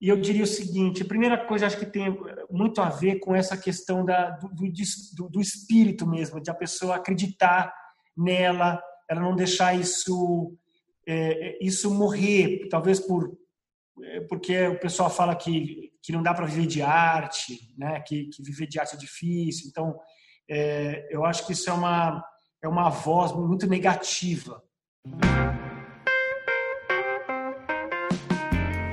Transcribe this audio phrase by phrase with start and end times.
[0.00, 2.16] E eu diria o seguinte: a primeira coisa acho que tem
[2.50, 6.96] muito a ver com essa questão da, do, do, do espírito mesmo, de a pessoa
[6.96, 7.72] acreditar
[8.16, 10.56] nela, ela não deixar isso
[11.06, 13.36] é, isso morrer, talvez por
[14.02, 18.00] é, porque o pessoal fala que, que não dá para viver de arte, né?
[18.00, 19.68] que, que viver de arte é difícil.
[19.68, 19.98] Então,
[20.48, 22.24] é, eu acho que isso é uma,
[22.62, 24.62] é uma voz muito negativa.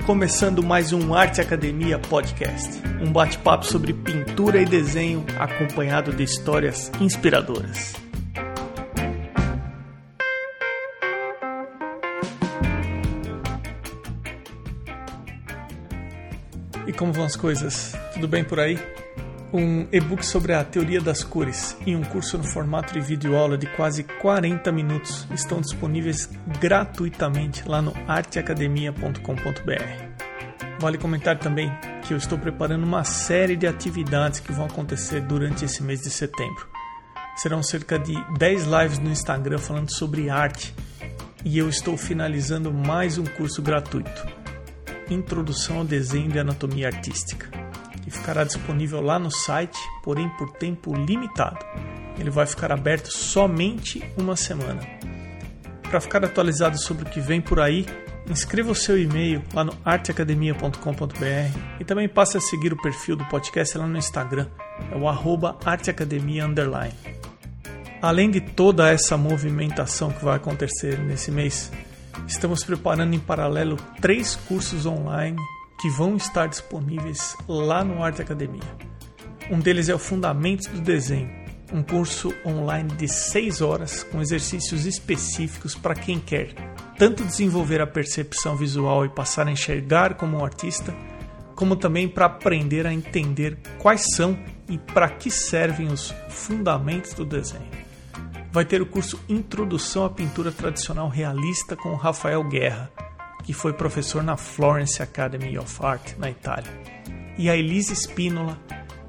[0.06, 6.92] Começando mais um Arte Academia Podcast, um bate-papo sobre pintura e desenho acompanhado de histórias
[7.02, 7.96] inspiradoras.
[16.86, 17.94] E como vão as coisas?
[18.14, 18.78] Tudo bem por aí?
[19.58, 23.66] Um e-book sobre a teoria das cores e um curso no formato de videoaula de
[23.68, 29.16] quase 40 minutos estão disponíveis gratuitamente lá no arteacademia.com.br.
[30.78, 31.72] Vale comentar também
[32.06, 36.10] que eu estou preparando uma série de atividades que vão acontecer durante esse mês de
[36.10, 36.68] setembro.
[37.38, 40.76] Serão cerca de 10 lives no Instagram falando sobre arte
[41.46, 44.28] e eu estou finalizando mais um curso gratuito
[45.10, 47.48] Introdução ao Desenho de Anatomia Artística,
[48.06, 51.60] que ficará disponível lá no site, porém por tempo limitado.
[52.18, 54.80] Ele vai ficar aberto somente uma semana.
[55.90, 57.86] Para ficar atualizado sobre o que vem por aí,
[58.30, 63.26] inscreva o seu e-mail lá no arteacademia.com.br e também passe a seguir o perfil do
[63.26, 64.48] podcast lá no Instagram,
[64.92, 66.46] é o arroba arteacademia
[68.02, 71.72] Além de toda essa movimentação que vai acontecer nesse mês,
[72.28, 75.38] Estamos preparando em paralelo três cursos online
[75.80, 78.64] que vão estar disponíveis lá no Arte Academia.
[79.50, 81.30] Um deles é o Fundamentos do Desenho,
[81.72, 86.54] um curso online de 6 horas com exercícios específicos para quem quer
[86.98, 90.96] tanto desenvolver a percepção visual e passar a enxergar como um artista,
[91.54, 94.38] como também para aprender a entender quais são
[94.70, 97.86] e para que servem os fundamentos do desenho
[98.56, 102.90] vai ter o curso Introdução à Pintura Tradicional Realista com Rafael Guerra,
[103.46, 106.72] que foi professor na Florence Academy of Art, na Itália.
[107.38, 108.60] E a Elise Spínola,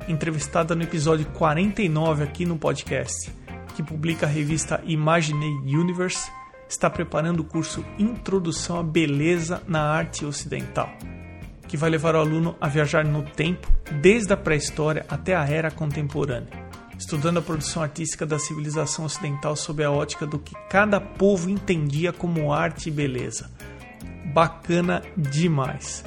[0.07, 3.33] entrevistada no episódio 49 aqui no podcast,
[3.75, 6.31] que publica a revista Imaginei Universe,
[6.69, 10.93] está preparando o curso Introdução à Beleza na Arte Ocidental,
[11.67, 13.73] que vai levar o aluno a viajar no tempo,
[14.03, 16.67] desde a pré-história até a era contemporânea
[16.99, 22.11] estudando a produção artística da civilização ocidental sob a ótica do que cada povo entendia
[22.11, 23.51] como arte e beleza.
[24.37, 26.05] Bacana demais.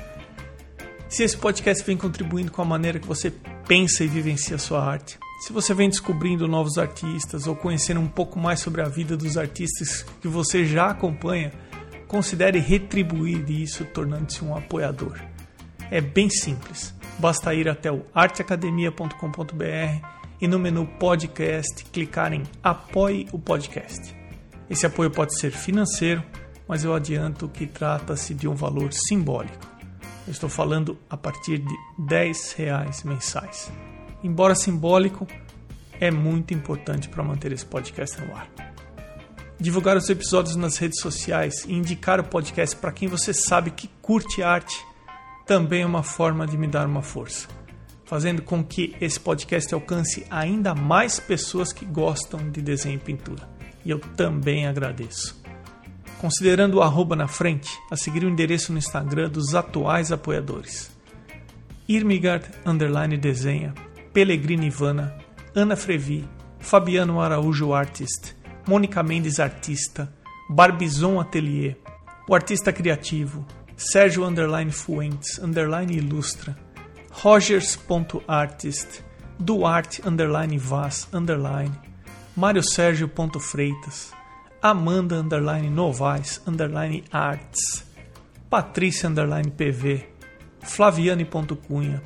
[1.08, 3.34] Se esse podcast vem contribuindo com a maneira que você
[3.68, 8.08] pensa e vivencia a sua arte, se você vem descobrindo novos artistas ou conhecendo um
[8.08, 11.52] pouco mais sobre a vida dos artistas que você já acompanha,
[12.08, 15.20] considere retribuir isso tornando-se um apoiador.
[15.90, 16.94] É bem simples.
[17.18, 20.08] Basta ir até o arteacademia.com.br
[20.40, 24.16] e no menu podcast clicar em Apoie o Podcast.
[24.70, 26.24] Esse apoio pode ser financeiro,
[26.70, 29.68] mas eu adianto que trata-se de um valor simbólico.
[30.28, 33.72] Eu estou falando a partir de 10 reais mensais.
[34.24, 35.26] Embora simbólico,
[36.00, 38.48] é muito importante para manter esse podcast no ar.
[39.60, 43.90] Divulgar os episódios nas redes sociais e indicar o podcast para quem você sabe que
[44.04, 44.80] curte arte
[45.48, 47.48] também é uma forma de me dar uma força
[48.06, 53.48] fazendo com que esse podcast alcance ainda mais pessoas que gostam de desenho e pintura.
[53.86, 55.39] E eu também agradeço.
[56.20, 60.92] Considerando o arroba na frente, a seguir o endereço no Instagram dos atuais apoiadores.
[61.88, 63.74] Irmigard Underline Desenha,
[64.14, 65.18] Pellegrini Ivana,
[65.56, 66.28] Ana Frevi,
[66.60, 68.36] Fabiano Araújo Artist,
[68.68, 70.14] Mônica Mendes Artista,
[70.50, 71.78] Barbizon Atelier,
[72.28, 73.46] o Artista Criativo,
[73.78, 76.56] Sérgio Underline Fuentes, Underline Ilustra,
[77.12, 79.04] rogers.artist,
[79.40, 81.72] duarte underline vaz underline,
[82.36, 82.62] Mário
[83.40, 84.12] Freitas,
[84.62, 87.86] Amanda underline Novaes underline arts,
[88.50, 90.06] Patrícia underline PV,
[90.62, 92.02] Flaviane.cunha,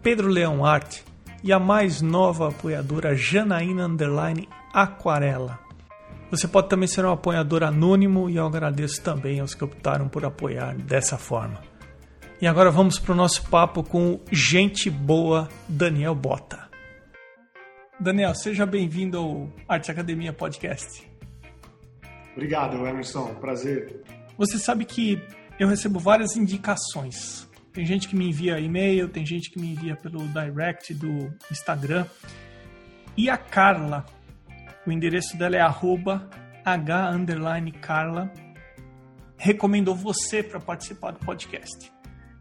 [0.00, 1.04] Pedro Leão Arte
[1.42, 5.58] e a mais nova apoiadora Janaína underline Aquarela.
[6.30, 10.24] Você pode também ser um apoiador anônimo e eu agradeço também aos que optaram por
[10.24, 11.62] apoiar dessa forma.
[12.40, 16.68] E agora vamos para o nosso papo com gente boa Daniel Bota.
[17.98, 21.07] Daniel, seja bem-vindo ao Arte Academia Podcast.
[22.38, 23.34] Obrigado, Emerson.
[23.34, 24.00] Prazer.
[24.36, 25.20] Você sabe que
[25.58, 27.48] eu recebo várias indicações.
[27.72, 32.06] Tem gente que me envia e-mail, tem gente que me envia pelo direct do Instagram.
[33.16, 34.06] E a Carla,
[34.86, 36.30] o endereço dela é arroba
[36.64, 38.32] h_carla,
[39.36, 41.90] recomendou você para participar do podcast.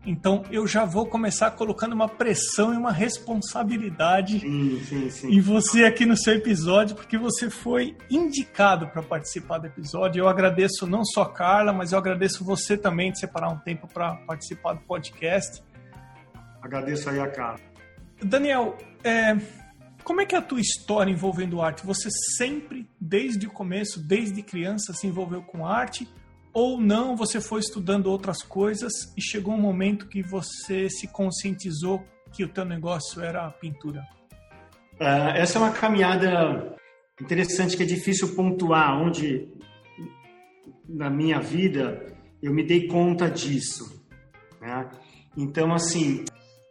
[0.08, 5.28] Então eu já vou começar colocando uma pressão e uma responsabilidade sim, sim, sim.
[5.34, 10.22] em você aqui no seu episódio, porque você foi indicado para participar do episódio.
[10.22, 13.86] Eu agradeço não só a Carla, mas eu agradeço você também de separar um tempo
[13.86, 15.62] para participar do podcast.
[16.62, 17.60] Agradeço aí a Carla.
[18.24, 19.36] Daniel, é,
[20.06, 21.86] como é que é a tua história envolvendo arte?
[21.86, 26.08] Você sempre, desde o começo, desde criança, se envolveu com arte?
[26.60, 32.04] Ou não, você foi estudando outras coisas e chegou um momento que você se conscientizou
[32.34, 34.02] que o teu negócio era a pintura?
[35.00, 36.76] Uh, essa é uma caminhada
[37.22, 39.48] interessante que é difícil pontuar onde
[40.90, 42.12] na minha vida
[42.42, 44.04] eu me dei conta disso.
[44.60, 44.90] Né?
[45.38, 46.26] Então, assim,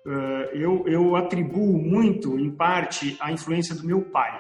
[0.05, 4.37] uh, eu, eu atribuo muito, em parte, a influência do meu pai.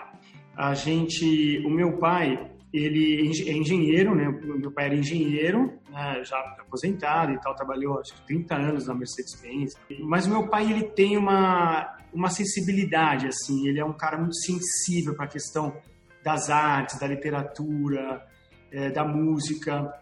[0.56, 4.28] A gente, o meu pai, ele é engenheiro, né?
[4.28, 6.22] Meu pai era engenheiro, né?
[6.24, 9.74] já aposentado e tal, trabalhou acho que 30 anos na Mercedes-Benz.
[10.00, 14.36] Mas o meu pai ele tem uma uma sensibilidade assim, ele é um cara muito
[14.36, 15.76] sensível para a questão
[16.24, 18.26] das artes, da literatura,
[18.72, 19.92] é, da música.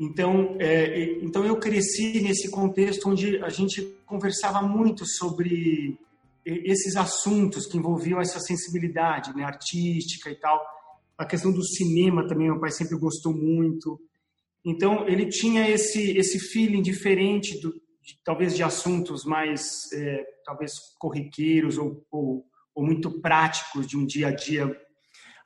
[0.00, 5.98] Então, é, então eu cresci nesse contexto onde a gente conversava muito sobre
[6.44, 10.60] esses assuntos que envolviam essa sensibilidade, né, artística e tal.
[11.22, 14.00] A questão do cinema também, meu pai sempre gostou muito.
[14.64, 20.72] Então, ele tinha esse, esse feeling diferente, do, de, talvez de assuntos mais, é, talvez,
[20.98, 24.76] corriqueiros ou, ou, ou muito práticos de um dia a dia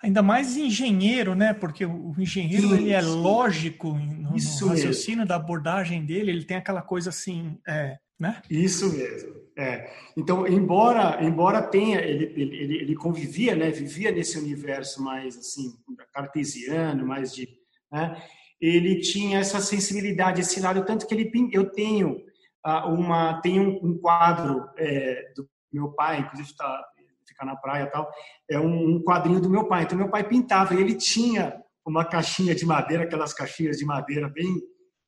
[0.02, 1.52] ainda mais engenheiro, né?
[1.52, 5.26] Porque o engenheiro ele é lógico no, no raciocínio mesmo.
[5.26, 8.42] da abordagem dele, ele tem aquela coisa assim, é, né?
[8.50, 9.36] Isso mesmo.
[9.58, 9.90] É.
[10.14, 13.70] Então, embora embora tenha ele, ele, ele convivia, né?
[13.70, 15.72] Vivia nesse universo mais assim
[16.12, 17.48] cartesiano, mais de,
[17.90, 18.22] né?
[18.60, 22.22] Ele tinha essa sensibilidade, esse lado tanto que ele eu tenho
[22.66, 26.84] uh, uma tenho um, um quadro é, do meu pai, inclusive está
[27.26, 28.08] fica na praia tal,
[28.48, 29.84] é um, um quadrinho do meu pai.
[29.84, 34.28] Então meu pai pintava e ele tinha uma caixinha de madeira, aquelas caixinhas de madeira
[34.28, 34.60] bem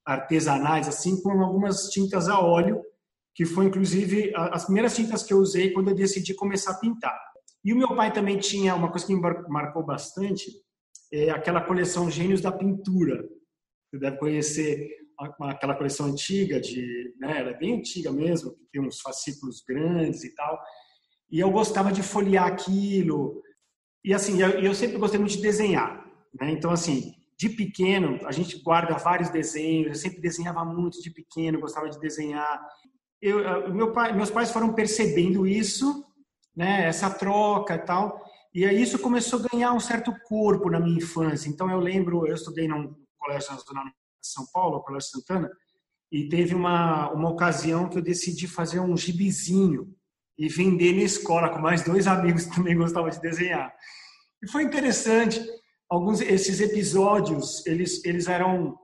[0.07, 2.83] artesanais assim, com algumas tintas a óleo
[3.39, 7.17] que foi inclusive as primeiras tintas que eu usei quando eu decidi começar a pintar.
[7.65, 10.51] E o meu pai também tinha uma coisa que me marcou bastante,
[11.13, 13.25] é aquela coleção Gênios da Pintura.
[13.89, 14.91] Você deve conhecer
[15.41, 20.61] aquela coleção antiga de, né, é bem antiga mesmo, tem uns fascículos grandes e tal.
[21.31, 23.41] E eu gostava de folhear aquilo.
[24.05, 26.05] E assim, eu, eu sempre gostei muito de desenhar,
[26.41, 26.51] né?
[26.51, 31.61] Então assim, de pequeno, a gente guarda vários desenhos, eu sempre desenhava muito de pequeno,
[31.61, 32.61] gostava de desenhar
[33.21, 36.05] eu, meu pai, meus pais foram percebendo isso,
[36.57, 38.21] né, essa troca e tal,
[38.55, 41.49] e aí isso começou a ganhar um certo corpo na minha infância.
[41.49, 43.93] Então eu lembro, eu estudei num colégio na zona de
[44.23, 45.51] São Paulo, Colégio Santana,
[46.11, 49.95] e teve uma, uma ocasião que eu decidi fazer um gibizinho
[50.39, 53.73] e vender na escola com mais dois amigos que também gostavam de desenhar.
[54.43, 55.45] E foi interessante.
[55.91, 58.79] Alguns esses episódios, eles eles eram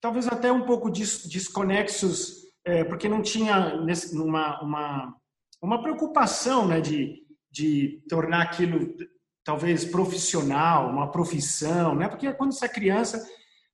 [0.00, 3.80] talvez até um pouco desconexos é, porque não tinha
[4.12, 5.16] uma, uma,
[5.62, 8.94] uma preocupação né, de, de tornar aquilo
[9.42, 12.06] talvez profissional, uma profissão, né?
[12.06, 13.26] Porque quando você é criança,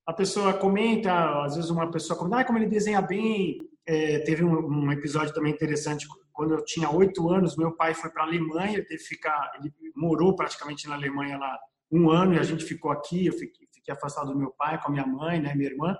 [0.07, 3.57] a pessoa comenta, às vezes uma pessoa comenta, ah, como ele desenha bem.
[3.85, 8.09] É, teve um, um, episódio também interessante, quando eu tinha oito anos, meu pai foi
[8.09, 11.59] para a Alemanha, teve que ficar, ele morou praticamente na Alemanha lá
[11.91, 14.87] um ano e a gente ficou aqui, eu fiquei, fiquei afastado do meu pai com
[14.87, 15.95] a minha mãe, né, minha irmã.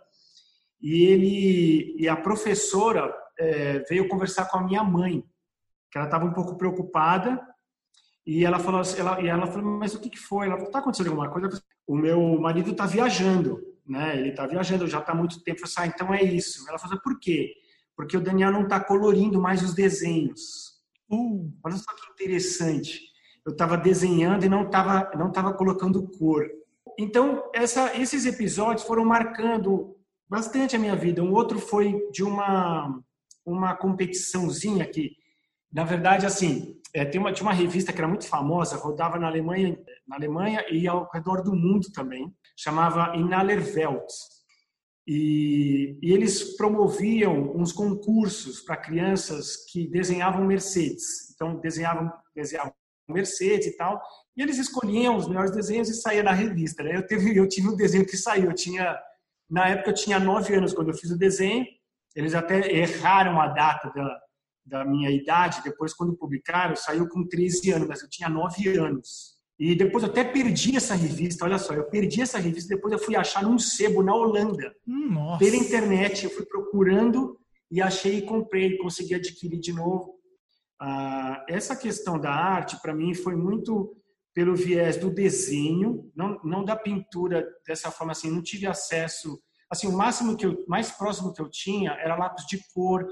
[0.86, 5.26] E ele e a professora é, veio conversar com a minha mãe,
[5.90, 7.42] que ela estava um pouco preocupada.
[8.24, 10.46] E ela falou, ela, e ela falou, mas o que, que foi?
[10.46, 11.60] Ela falou, tá acontecendo alguma coisa?
[11.88, 14.16] O meu marido está viajando, né?
[14.16, 15.62] Ele está viajando, já está há muito tempo.
[15.64, 16.64] Eu falei, ah, então é isso.
[16.70, 17.52] Ela falou, por quê?
[17.98, 20.76] Porque o Daniel não está colorindo mais os desenhos.
[21.10, 23.00] Uh, olha só que interessante.
[23.44, 26.48] Eu estava desenhando e não estava não tava colocando cor.
[26.96, 29.95] Então, essa, esses episódios foram marcando
[30.30, 31.24] bastante a minha vida.
[31.24, 33.02] Um outro foi de uma
[33.46, 35.12] uma competiçãozinha que,
[35.72, 39.28] na verdade, assim, é, tem uma, tinha uma revista que era muito famosa, rodava na
[39.28, 39.78] Alemanha,
[40.08, 44.10] na Alemanha e ao redor do mundo também, chamava Inaler Welt.
[45.08, 51.32] E, e eles promoviam uns concursos para crianças que desenhavam Mercedes.
[51.36, 52.74] Então, desenhavam, desenhavam
[53.08, 54.02] Mercedes e tal,
[54.36, 56.82] e eles escolhiam os melhores desenhos e saía na revista.
[56.82, 56.96] Né?
[56.96, 58.98] Eu, teve, eu tive um desenho que saiu, eu tinha
[59.50, 61.66] na época eu tinha nove anos quando eu fiz o desenho.
[62.16, 64.20] Eles até erraram a data da,
[64.66, 65.62] da minha idade.
[65.64, 69.36] Depois, quando publicaram, saiu com 13 anos, mas eu tinha nove anos.
[69.58, 71.46] E depois eu até perdi essa revista.
[71.46, 72.76] Olha só, eu perdi essa revista.
[72.76, 76.26] Depois eu fui achar num sebo na Holanda, hum, pela internet.
[76.26, 77.40] Eu fui procurando
[77.72, 80.16] e achei e comprei, consegui adquirir de novo.
[80.80, 83.96] Ah, essa questão da arte, para mim, foi muito
[84.36, 89.88] pelo viés do desenho, não, não da pintura dessa forma assim, não tive acesso, assim,
[89.88, 93.08] o máximo que eu, mais próximo que eu tinha era lápis de cor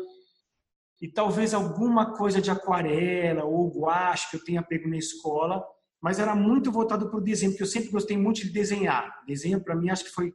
[1.02, 5.66] e talvez alguma coisa de aquarela ou guache que eu tenha pego na escola,
[6.02, 9.24] mas era muito voltado para o desenho, porque eu sempre gostei muito de desenhar.
[9.26, 10.34] Desenho para mim acho que foi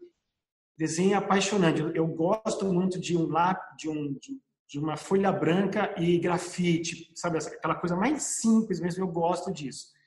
[0.77, 1.83] desenho apaixonante.
[1.83, 6.19] Eu, eu gosto muito de um lápis, de um de, de, uma folha branca e
[6.19, 9.05] grafite, sabe aquela coisa mais simples mesmo.
[9.05, 9.98] Eu gosto disso.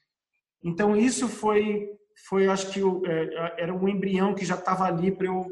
[0.64, 1.90] Então isso foi
[2.28, 5.46] foi acho que eu, é, era um embrião que já estava ali para eu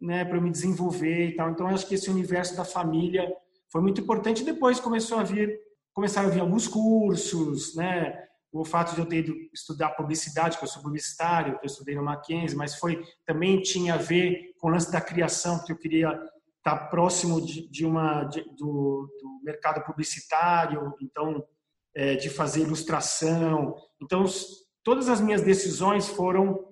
[0.00, 1.50] né para me desenvolver e tal.
[1.50, 3.32] Então acho que esse universo da família
[3.70, 4.44] foi muito importante.
[4.44, 5.58] Depois começou a vir
[5.92, 8.28] começaram a vir alguns cursos, né?
[8.52, 11.94] o fato de eu ter ido estudar publicidade, que eu sou publicitário, que eu estudei
[11.94, 15.78] no Mackenzie, mas foi também tinha a ver com o lance da criação, porque eu
[15.78, 16.18] queria
[16.58, 21.44] estar próximo de, de uma de, do, do, mercado publicitário, então
[21.98, 23.74] é, de fazer ilustração.
[24.00, 24.24] Então
[24.84, 26.64] todas as minhas decisões foram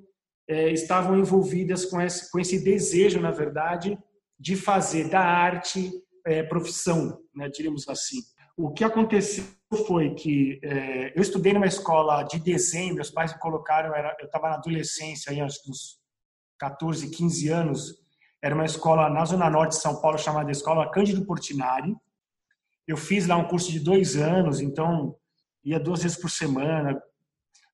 [0.49, 3.99] é, estavam envolvidas com esse, com esse desejo, na verdade,
[4.39, 5.91] de fazer da arte
[6.25, 8.19] é, profissão, né, diríamos assim.
[8.57, 9.45] O que aconteceu
[9.87, 14.49] foi que é, eu estudei numa escola de desenho, meus pais me colocaram, eu estava
[14.51, 15.99] na adolescência, aí, acho que uns
[16.59, 18.07] 14, 15 anos,
[18.41, 21.97] era uma escola na Zona Norte de São Paulo chamada Escola Cândido Portinari.
[22.87, 25.17] Eu fiz lá um curso de dois anos, então
[25.65, 27.01] ia duas vezes por semana.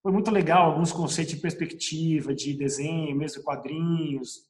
[0.03, 4.49] Foi muito legal, alguns conceitos de perspectiva, de desenho, mesmo quadrinhos.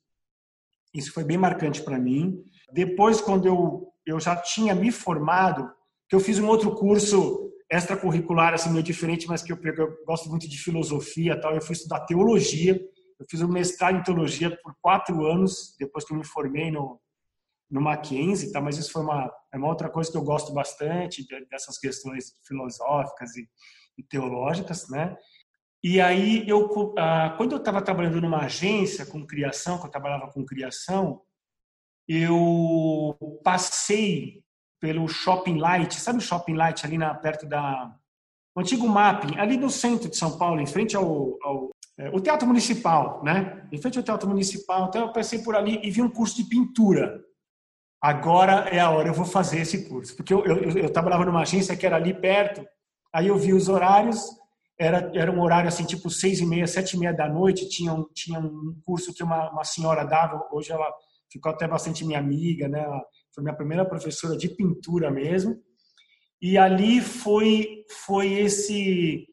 [0.94, 2.42] Isso foi bem marcante para mim.
[2.72, 5.70] Depois, quando eu, eu já tinha me formado,
[6.08, 10.28] que eu fiz um outro curso extracurricular, assim, meio diferente, mas que eu, eu gosto
[10.28, 11.54] muito de filosofia tal.
[11.54, 12.80] Eu fui estudar teologia.
[13.18, 17.00] Eu fiz um mestrado em teologia por quatro anos, depois que eu me formei no,
[17.72, 18.60] no Mackenzie, tá?
[18.60, 23.34] mas isso foi uma, é uma outra coisa que eu gosto bastante, dessas questões filosóficas
[23.34, 23.48] e,
[23.96, 25.16] e teológicas, né?
[25.82, 30.30] E aí, eu, ah, quando eu estava trabalhando numa agência com criação, que eu trabalhava
[30.30, 31.22] com criação,
[32.06, 34.44] eu passei
[34.78, 37.96] pelo Shopping Light, sabe o Shopping Light ali na, perto da
[38.54, 42.20] o antigo Mapping, ali no centro de São Paulo, em frente ao, ao é, o
[42.20, 43.66] Teatro Municipal, né?
[43.72, 44.88] Em frente ao Teatro Municipal.
[44.88, 47.22] Então eu passei por ali e vi um curso de pintura.
[48.02, 50.16] Agora é a hora, eu vou fazer esse curso.
[50.16, 52.66] Porque eu, eu, eu trabalhava numa agência que era ali perto,
[53.14, 54.26] aí eu vi os horários,
[54.76, 57.94] era, era um horário assim, tipo seis e meia, sete e meia da noite, tinha
[57.94, 60.92] um, tinha um curso que uma, uma senhora dava, hoje ela
[61.30, 62.84] ficou até bastante minha amiga, né?
[63.32, 65.56] foi minha primeira professora de pintura mesmo.
[66.40, 69.28] E ali foi foi esse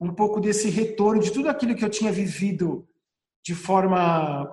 [0.00, 2.88] um pouco desse retorno de tudo aquilo que eu tinha vivido
[3.44, 4.50] de forma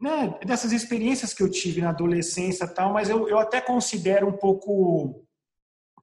[0.00, 4.36] né, dessas experiências que eu tive na adolescência tal, mas eu, eu até considero um
[4.36, 5.24] pouco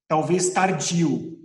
[0.08, 1.40] talvez tardio.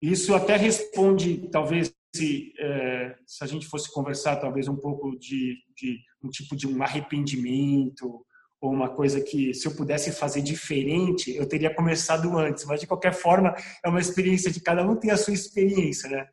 [0.00, 5.56] Isso até responde talvez se, é, se a gente fosse conversar talvez um pouco de,
[5.76, 8.24] de um tipo de um arrependimento
[8.60, 12.64] ou uma coisa que se eu pudesse fazer diferente, eu teria começado antes.
[12.64, 16.26] Mas de qualquer forma, é uma experiência de cada um tem a sua experiência, né?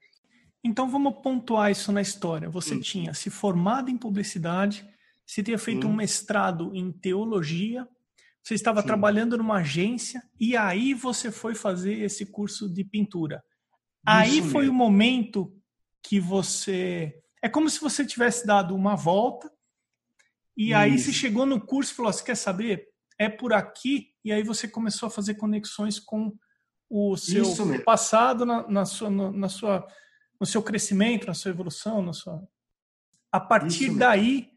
[0.64, 2.50] Então vamos pontuar isso na história.
[2.50, 2.80] Você hum.
[2.80, 4.84] tinha se formado em publicidade,
[5.26, 5.92] você tinha feito hum.
[5.92, 7.88] um mestrado em teologia,
[8.44, 8.88] você estava Sim.
[8.88, 13.38] trabalhando numa agência e aí você foi fazer esse curso de pintura.
[13.38, 14.74] Isso aí foi mesmo.
[14.74, 15.60] o momento
[16.04, 19.52] que você é como se você tivesse dado uma volta
[20.58, 20.76] e Isso.
[20.76, 22.88] aí você chegou no curso e falou: você quer saber?
[23.20, 24.10] É por aqui.
[24.24, 26.34] E aí você começou a fazer conexões com
[26.90, 27.46] o seu
[27.84, 29.86] passado na, na, sua, na, sua,
[30.40, 32.48] no seu crescimento, na sua evolução, na sua.
[33.32, 34.50] A partir daí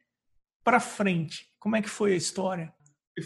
[0.68, 2.70] para frente, como é que foi a história?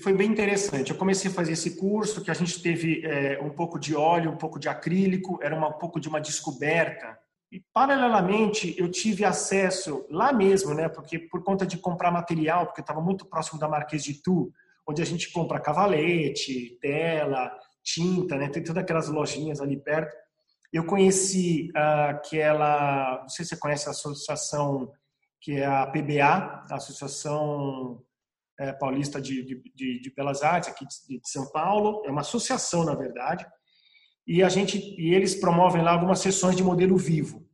[0.00, 0.92] Foi bem interessante.
[0.92, 4.30] Eu comecei a fazer esse curso que a gente teve é, um pouco de óleo,
[4.30, 7.18] um pouco de acrílico, era uma, um pouco de uma descoberta
[7.50, 10.88] e, paralelamente, eu tive acesso lá mesmo, né?
[10.88, 14.52] Porque por conta de comprar material, porque eu estava muito próximo da Marquês de Tu,
[14.88, 18.48] onde a gente compra cavalete, tela, tinta, né?
[18.48, 20.16] Tem todas aquelas lojinhas ali perto.
[20.72, 24.92] Eu conheci aquela, não sei se você conhece a associação
[25.42, 28.02] que é a PBA, a Associação
[28.58, 29.44] é, Paulista de,
[29.74, 32.02] de, de, Belas Artes aqui de, de São Paulo.
[32.06, 33.44] É uma associação, na verdade
[34.26, 37.46] e a gente e eles promovem lá algumas sessões de modelo vivo.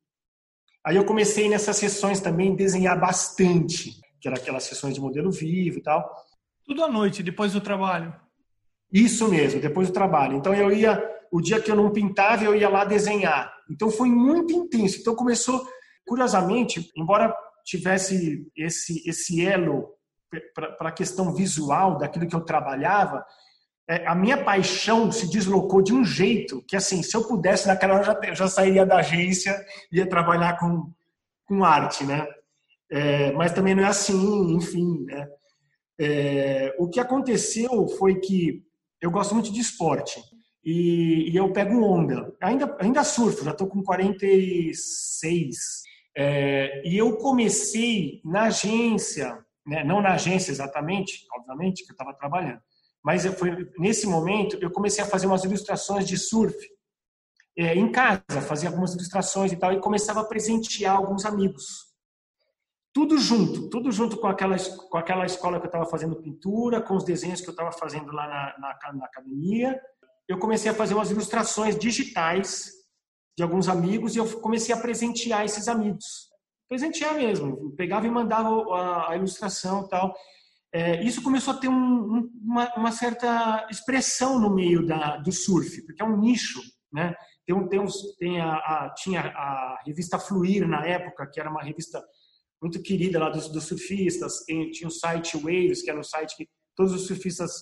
[0.85, 5.79] Aí eu comecei nessas sessões também desenhar bastante, que era aquelas sessões de modelo vivo
[5.79, 6.09] e tal.
[6.65, 8.15] Tudo à noite, depois do trabalho.
[8.93, 10.37] Isso mesmo, depois do trabalho.
[10.37, 13.53] Então eu ia, o dia que eu não pintava, eu ia lá desenhar.
[13.71, 14.99] Então foi muito intenso.
[15.01, 15.67] Então começou,
[16.07, 17.35] curiosamente, embora
[17.69, 19.89] tivesse esse esse elo
[20.55, 23.25] para a questão visual daquilo que eu trabalhava,
[23.89, 27.95] é, a minha paixão se deslocou de um jeito que, assim, se eu pudesse, naquela
[27.95, 29.59] hora já, já sairia da agência
[29.91, 30.93] e ia trabalhar com,
[31.47, 32.27] com arte, né?
[32.91, 35.27] É, mas também não é assim, enfim, né?
[35.99, 38.63] É, o que aconteceu foi que
[39.01, 40.21] eu gosto muito de esporte
[40.63, 42.31] e, e eu pego onda.
[42.43, 45.57] Ainda, ainda surfo, já estou com 46.
[46.21, 49.85] É, e eu comecei na agência, né?
[49.85, 52.61] não na agência exatamente, obviamente, que eu estava trabalhando,
[53.05, 56.59] mas foi nesse momento eu comecei a fazer umas ilustrações de surf
[57.57, 61.87] é, em casa, fazia algumas ilustrações e tal, e começava a presentear alguns amigos.
[62.93, 64.57] Tudo junto, tudo junto com aquela,
[64.91, 68.11] com aquela escola que eu estava fazendo pintura, com os desenhos que eu estava fazendo
[68.11, 69.81] lá na, na, na academia.
[70.27, 72.73] Eu comecei a fazer umas ilustrações digitais
[73.39, 76.29] de alguns amigos e eu comecei a presentear esses amigos.
[76.69, 80.13] Presentear mesmo, pegava e mandava a, a ilustração e tal.
[80.75, 85.83] É, isso começou a ter um, uma, uma, certa expressão no meio da, do surf,
[85.87, 86.61] porque é um nicho,
[86.93, 87.15] né?
[87.47, 91.49] Tem, um, tem, uns, tem a, a, tinha a revista Fluir na época, que era
[91.49, 92.03] uma revista
[92.61, 94.45] muito querida lá dos, dos surfistas.
[94.45, 97.53] Tem, tinha o site Waves, que era um site que todos os surfistas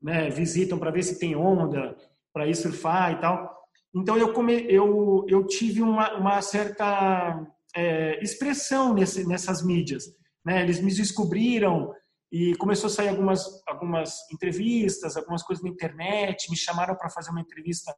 [0.00, 1.96] né, visitam para ver se tem onda,
[2.32, 3.63] para ir surfar e tal.
[3.94, 10.04] Então eu, come, eu, eu tive uma, uma certa é, expressão nesse, nessas mídias.
[10.44, 10.62] Né?
[10.62, 11.92] Eles me descobriram
[12.32, 17.30] e começou a sair algumas, algumas entrevistas, algumas coisas na internet, me chamaram para fazer
[17.30, 17.94] uma entrevista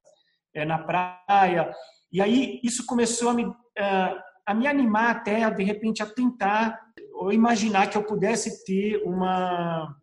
[0.54, 1.72] é, na praia.
[2.12, 6.78] E aí isso começou a me, é, a me animar até, de repente, a tentar
[7.14, 9.96] ou imaginar que eu pudesse ter uma,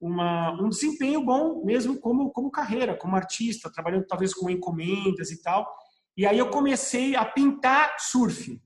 [0.00, 5.42] uma, um desempenho bom mesmo como, como carreira, como artista, trabalhando talvez com encomendas e
[5.42, 5.68] tal.
[6.16, 8.60] E aí eu comecei a pintar surf.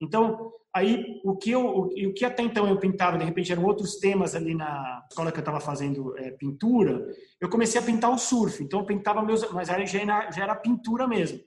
[0.00, 3.96] Então, aí o que eu o, que até então eu pintava de repente eram outros
[3.96, 7.06] temas ali na escola que eu estava fazendo é, pintura
[7.40, 10.54] eu comecei a pintar o surf então eu pintava meus mas já era, já era
[10.54, 11.40] pintura mesmo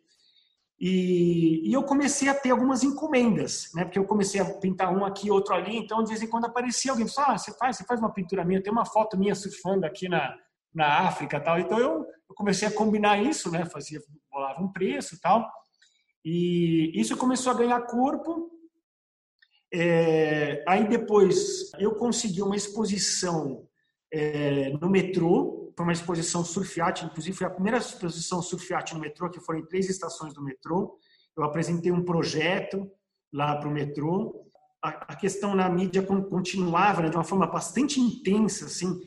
[0.79, 3.83] e, e, eu comecei a ter algumas encomendas né?
[3.83, 6.91] Porque eu comecei a pintar um aqui outro ali então de vez em quando aparecia
[6.91, 10.07] alguém ah, você faz você faz uma pintura minha tem uma foto minha surfando aqui
[10.07, 10.35] na
[10.73, 11.59] na África tal.
[11.59, 13.65] Então eu, eu comecei a combinar isso né?
[13.65, 15.49] Fazia bolava um preço tal.
[16.23, 18.51] E isso começou a ganhar corpo.
[19.73, 23.67] É, aí depois eu consegui uma exposição
[24.11, 29.29] é, no metrô, foi uma exposição surfiate, inclusive foi a primeira exposição surfiate no metrô,
[29.29, 30.99] que foram em três estações do metrô.
[31.37, 32.91] Eu apresentei um projeto
[33.31, 34.45] lá para o metrô.
[34.83, 38.99] A, a, questão na mídia continuava né, de uma forma bastante intensa, assim.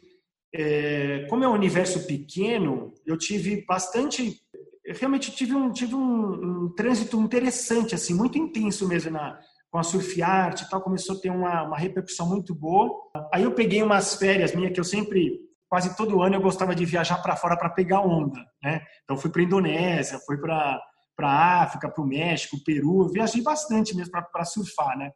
[0.55, 4.41] É, como é um universo pequeno, eu tive bastante
[4.83, 9.39] eu realmente tive um tive um, um, trânsito interessante assim muito intenso mesmo na
[9.71, 12.91] com a surf art e tal começou a ter uma, uma repercussão muito boa
[13.33, 16.85] aí eu peguei umas férias minha que eu sempre quase todo ano eu gostava de
[16.85, 20.79] viajar para fora para pegar onda né então fui para Indonésia fui para
[21.17, 25.11] para África para o México Peru eu viajei bastante mesmo para surfar né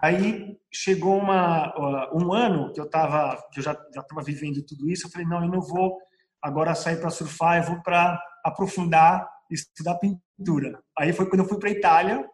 [0.00, 1.74] aí chegou uma
[2.14, 5.26] um ano que eu tava que eu já já estava vivendo tudo isso eu falei
[5.26, 5.98] não eu não vou
[6.40, 10.80] agora sair para surfar eu vou para aprofundar estudar pintura.
[10.98, 12.24] Aí foi quando eu fui para Itália,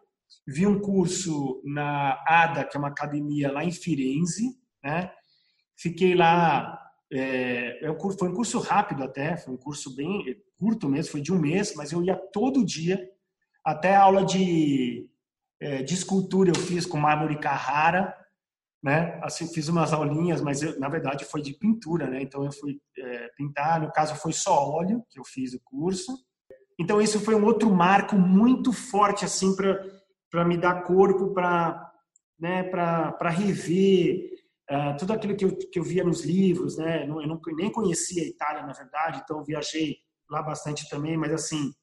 [0.47, 5.11] vi um curso na ADA, que é uma academia lá em Firenze, né?
[5.77, 6.79] Fiquei lá,
[7.11, 11.33] é, é foi um curso rápido até, foi um curso bem curto mesmo, foi de
[11.33, 13.09] um mês, mas eu ia todo dia,
[13.63, 15.09] até a aula de,
[15.59, 18.15] é, de escultura eu fiz com mármore Carrara,
[18.81, 19.19] né?
[19.21, 22.21] Assim, fiz umas aulinhas, mas eu, na verdade foi de pintura, né?
[22.21, 26.17] Então eu fui é, pintar, no caso foi só óleo que eu fiz o curso.
[26.79, 31.91] Então isso foi um outro marco muito forte assim para para me dar corpo para
[32.39, 34.31] né, para rever
[34.71, 37.03] uh, tudo aquilo que eu, que eu via nos livros, né?
[37.03, 39.97] Eu não, nem conhecia a Itália na verdade, então viajei
[40.29, 41.73] lá bastante também, mas assim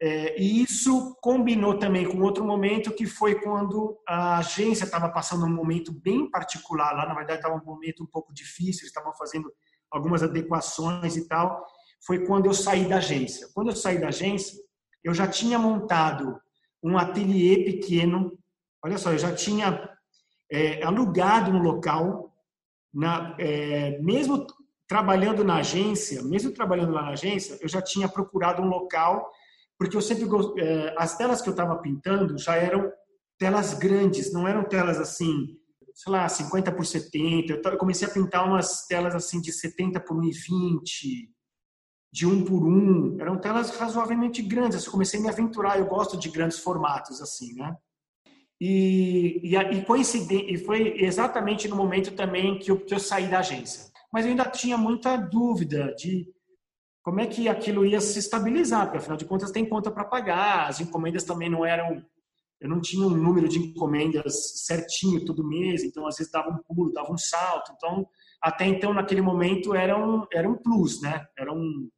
[0.00, 5.44] é, e isso combinou também com outro momento que foi quando a agência estava passando
[5.44, 9.12] um momento bem particular lá, na verdade estava um momento um pouco difícil, eles estavam
[9.14, 9.52] fazendo
[9.90, 11.66] algumas adequações e tal.
[12.06, 13.48] Foi quando eu saí da agência.
[13.52, 14.56] Quando eu saí da agência,
[15.02, 16.40] eu já tinha montado
[16.80, 18.38] um ateliê pequeno.
[18.84, 19.97] Olha só, eu já tinha
[20.50, 22.32] é, alugado um local,
[22.92, 24.46] na, é, mesmo
[24.86, 29.30] trabalhando na agência, mesmo trabalhando lá na agência, eu já tinha procurado um local
[29.78, 30.26] porque eu sempre
[30.60, 32.92] é, as telas que eu estava pintando já eram
[33.38, 35.56] telas grandes, não eram telas assim,
[35.94, 37.52] sei lá, 50 por 70.
[37.52, 41.30] Eu comecei a pintar umas telas assim de 70 por 1020,
[42.12, 43.20] de um por um.
[43.20, 44.84] Eram telas razoavelmente grandes.
[44.84, 45.78] Eu comecei a me aventurar.
[45.78, 47.76] Eu gosto de grandes formatos assim, né?
[48.60, 53.38] E, e, e, e foi exatamente no momento também que eu, que eu saí da
[53.38, 53.90] agência.
[54.12, 56.26] mas eu ainda tinha muita dúvida de
[57.02, 60.68] como é que aquilo ia se estabilizar, porque afinal de contas tem conta para pagar,
[60.68, 62.04] as encomendas também não eram,
[62.60, 66.58] eu não tinha um número de encomendas certinho todo mês, então às vezes dava um
[66.58, 68.06] pulo, dava um salto, então
[68.42, 71.26] até então naquele momento era um, era um plus, né?
[71.38, 71.88] Era um,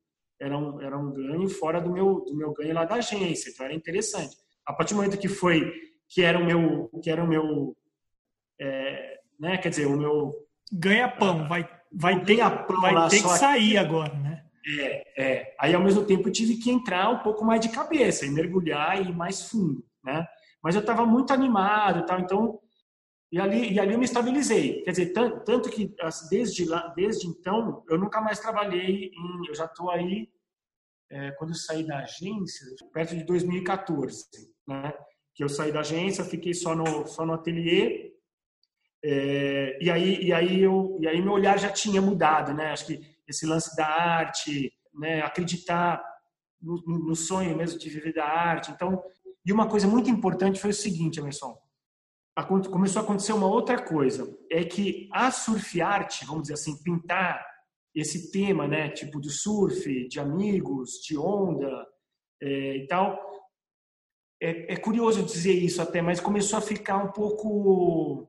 [0.40, 3.66] era um, era um ganho fora do meu, do meu ganho lá da agência, então
[3.66, 4.36] era interessante.
[4.66, 5.72] A partir do momento que foi,
[6.10, 7.76] que era o meu, que era o meu,
[8.60, 9.56] é, né?
[9.58, 10.32] Quer dizer, o meu
[10.72, 14.44] ganha-pão, vai, vai ter, vai ter que sair agora, né?
[14.78, 15.56] É, é.
[15.58, 19.00] Aí, ao mesmo tempo, eu tive que entrar um pouco mais de cabeça e mergulhar
[19.00, 20.26] e ir mais fundo, né?
[20.62, 22.60] Mas eu estava muito animado e tal, então...
[23.32, 24.82] E ali, e ali eu me estabilizei.
[24.82, 25.94] Quer dizer, tanto, tanto que
[26.28, 29.46] desde, lá, desde então, eu nunca mais trabalhei em...
[29.48, 30.28] Eu já estou aí,
[31.08, 34.26] é, quando eu saí da agência, perto de 2014,
[34.66, 34.92] né?
[35.34, 38.10] Que eu saí da agência, fiquei só no, só no ateliê,
[39.02, 42.70] é, e aí e aí eu e aí meu olhar já tinha mudado né?
[42.70, 46.04] Acho que esse lance da arte, né, acreditar
[46.60, 48.70] no, no, sonho mesmo de viver da arte.
[48.72, 49.02] Então,
[49.46, 51.56] e uma coisa muito importante foi o seguinte, Emerson,
[52.70, 57.44] começou a acontecer uma outra coisa, é que a surf arte, vamos dizer assim, pintar
[57.94, 61.86] esse tema, né, tipo do surf, de amigos, de onda
[62.42, 63.18] é, e tal,
[64.40, 68.28] é, é curioso dizer isso até, mas começou a ficar um pouco,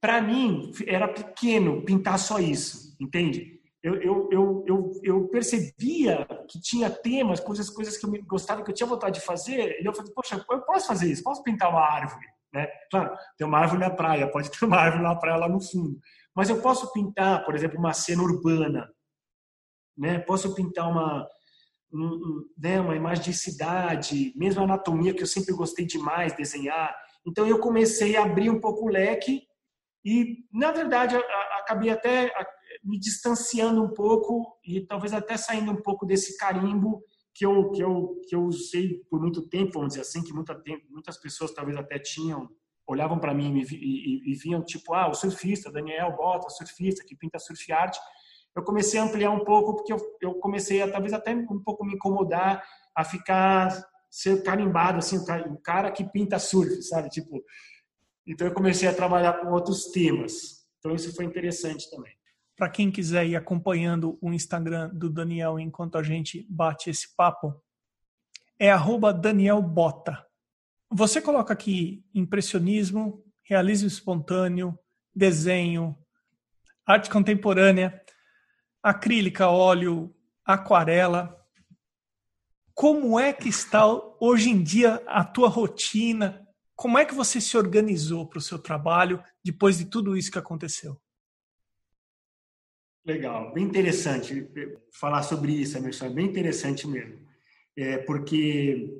[0.00, 3.54] para mim, era pequeno pintar só isso, entende?
[3.84, 8.70] eu, eu, eu, eu, eu percebia que tinha temas, coisas, coisas que eu gostava, que
[8.70, 11.68] eu tinha vontade de fazer, e eu falei, poxa, eu posso fazer isso, posso pintar
[11.68, 12.66] uma árvore, né?
[12.90, 16.00] Claro, tem uma árvore na praia, pode ter uma árvore na praia lá no fundo,
[16.34, 18.90] mas eu posso pintar, por exemplo, uma cena urbana,
[19.98, 20.18] né?
[20.20, 21.28] Posso pintar uma,
[21.94, 26.94] um, né, uma imagem de cidade, mesmo a anatomia que eu sempre gostei demais desenhar.
[27.26, 29.42] Então eu comecei a abrir um pouco o leque
[30.04, 31.16] e, na verdade,
[31.58, 32.32] acabei até
[32.82, 37.02] me distanciando um pouco e talvez até saindo um pouco desse carimbo
[37.34, 40.60] que eu que eu que eu usei por muito tempo, vamos dizer assim, que muita
[40.90, 42.48] muitas pessoas talvez até tinham
[42.86, 47.16] olhavam para mim e, e, e, viam tipo, ah, o surfista, Daniel Bota, surfista que
[47.16, 47.96] pinta surf art.
[48.54, 51.84] Eu comecei a ampliar um pouco porque eu, eu comecei a talvez até um pouco
[51.84, 52.62] me incomodar
[52.94, 57.08] a ficar ser carimbado assim, o cara que pinta surf, sabe?
[57.08, 57.42] Tipo,
[58.26, 60.64] então eu comecei a trabalhar com outros temas.
[60.78, 62.14] Então isso foi interessante também
[62.56, 67.60] para quem quiser ir acompanhando o Instagram do Daniel enquanto a gente bate esse papo,
[68.58, 68.70] é
[69.20, 70.24] @danielbota.
[70.90, 74.78] Você coloca aqui impressionismo, realismo espontâneo,
[75.14, 75.96] desenho,
[76.86, 78.00] arte contemporânea,
[78.84, 81.42] acrílica, óleo, aquarela.
[82.74, 83.86] Como é que está
[84.20, 86.46] hoje em dia a tua rotina?
[86.76, 90.38] Como é que você se organizou para o seu trabalho depois de tudo isso que
[90.38, 91.00] aconteceu?
[93.06, 94.50] Legal, bem interessante
[94.92, 97.24] falar sobre isso, Emerson, é bem interessante mesmo.
[97.76, 98.90] É, porque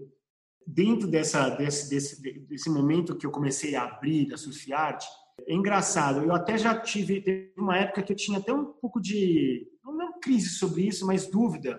[0.67, 5.05] dentro dessa, desse, desse, desse momento que eu comecei a abrir da surf art,
[5.47, 9.01] é engraçado, eu até já tive, teve uma época que eu tinha até um pouco
[9.01, 9.67] de,
[10.25, 11.79] crise sobre isso, mas dúvida,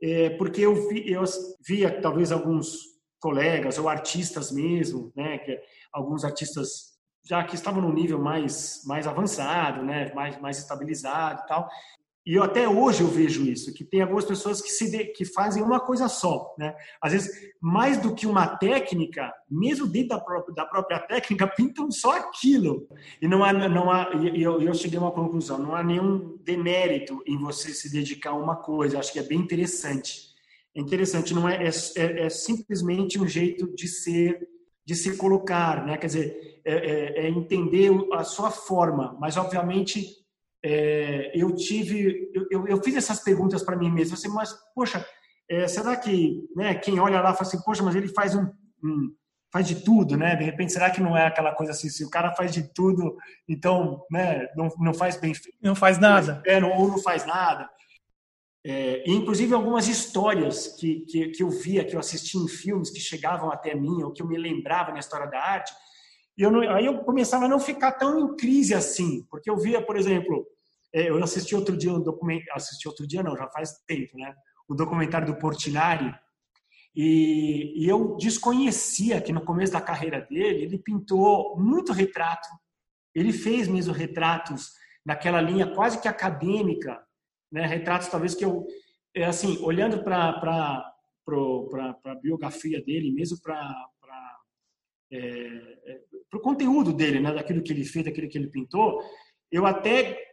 [0.00, 1.24] é, porque eu, vi, eu
[1.66, 2.78] via talvez alguns
[3.20, 5.60] colegas ou artistas mesmo, né, que,
[5.92, 11.46] alguns artistas já que estavam no nível mais, mais avançado, né, mais, mais estabilizado e
[11.48, 11.68] tal.
[12.26, 15.62] E até hoje eu vejo isso, que tem algumas pessoas que, se de, que fazem
[15.62, 16.52] uma coisa só.
[16.58, 16.74] Né?
[17.00, 21.88] Às vezes, mais do que uma técnica, mesmo dentro da própria, da própria técnica, pintam
[21.88, 22.88] só aquilo.
[23.22, 27.22] E não há, não há, eu, eu cheguei a uma conclusão, não há nenhum demérito
[27.24, 28.98] em você se dedicar a uma coisa.
[28.98, 30.34] Acho que é bem interessante.
[30.74, 34.48] É interessante, não é, é, é, é simplesmente um jeito de ser,
[34.84, 35.96] de se colocar, né?
[35.96, 40.25] Quer dizer, é, é, é entender a sua forma, mas obviamente
[40.68, 45.06] é, eu tive, eu, eu, fiz essas perguntas para mim mesmo, assim, mas poxa,
[45.48, 48.50] é, será que, né, quem olha lá fala assim, poxa, mas ele faz um,
[48.82, 49.14] um,
[49.52, 50.34] faz de tudo, né?
[50.34, 53.16] De repente, será que não é aquela coisa assim, se o cara faz de tudo,
[53.48, 57.24] então, né, não, não faz bem feito, não faz nada, é, não, ou não faz
[57.24, 57.70] nada.
[58.64, 62.90] É, e, inclusive algumas histórias que, que, que eu via, que eu assistia em filmes
[62.90, 65.72] que chegavam até mim, ou que eu me lembrava na história da arte,
[66.36, 69.56] e eu não, aí eu começava a não ficar tão em crise assim, porque eu
[69.56, 70.44] via, por exemplo,
[71.02, 74.34] eu assisti outro dia um documentário, assisti outro dia não, já faz tempo, né?
[74.68, 76.12] O documentário do Portinari,
[76.94, 82.48] e, e, eu desconhecia que no começo da carreira dele, ele pintou muito retrato,
[83.14, 84.70] ele fez mesmo retratos
[85.04, 86.98] naquela linha quase que acadêmica,
[87.52, 87.66] né?
[87.66, 88.66] Retratos talvez que eu,
[89.14, 90.30] é assim, olhando para
[91.30, 93.74] a biografia dele, mesmo para
[95.12, 99.00] é, é, para o conteúdo dele, né, daquilo que ele fez, daquilo que ele pintou,
[99.52, 100.25] eu até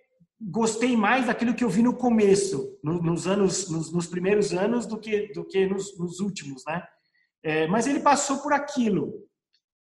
[0.49, 4.85] gostei mais daquilo que eu vi no começo, no, nos anos, nos, nos, primeiros anos,
[4.85, 6.85] do que do que nos, nos últimos, né?
[7.43, 9.13] É, mas ele passou por aquilo,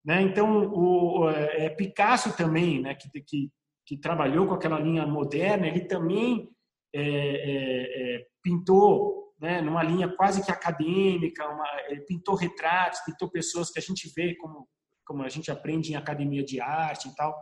[0.06, 0.22] né?
[0.22, 2.96] Então o é, Picasso também, né?
[2.96, 3.52] Que, que,
[3.86, 6.50] que trabalhou com aquela linha moderna, ele também
[6.93, 9.62] é, é, é pintou, né?
[9.62, 11.65] Numa linha quase que acadêmica, uma,
[12.08, 14.67] pintou retratos, pintou pessoas que a gente vê como
[15.08, 17.34] como a gente aprende em academia de arte e tal.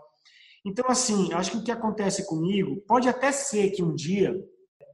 [0.65, 4.35] Então, assim, acho que o que acontece comigo, pode até ser que um dia,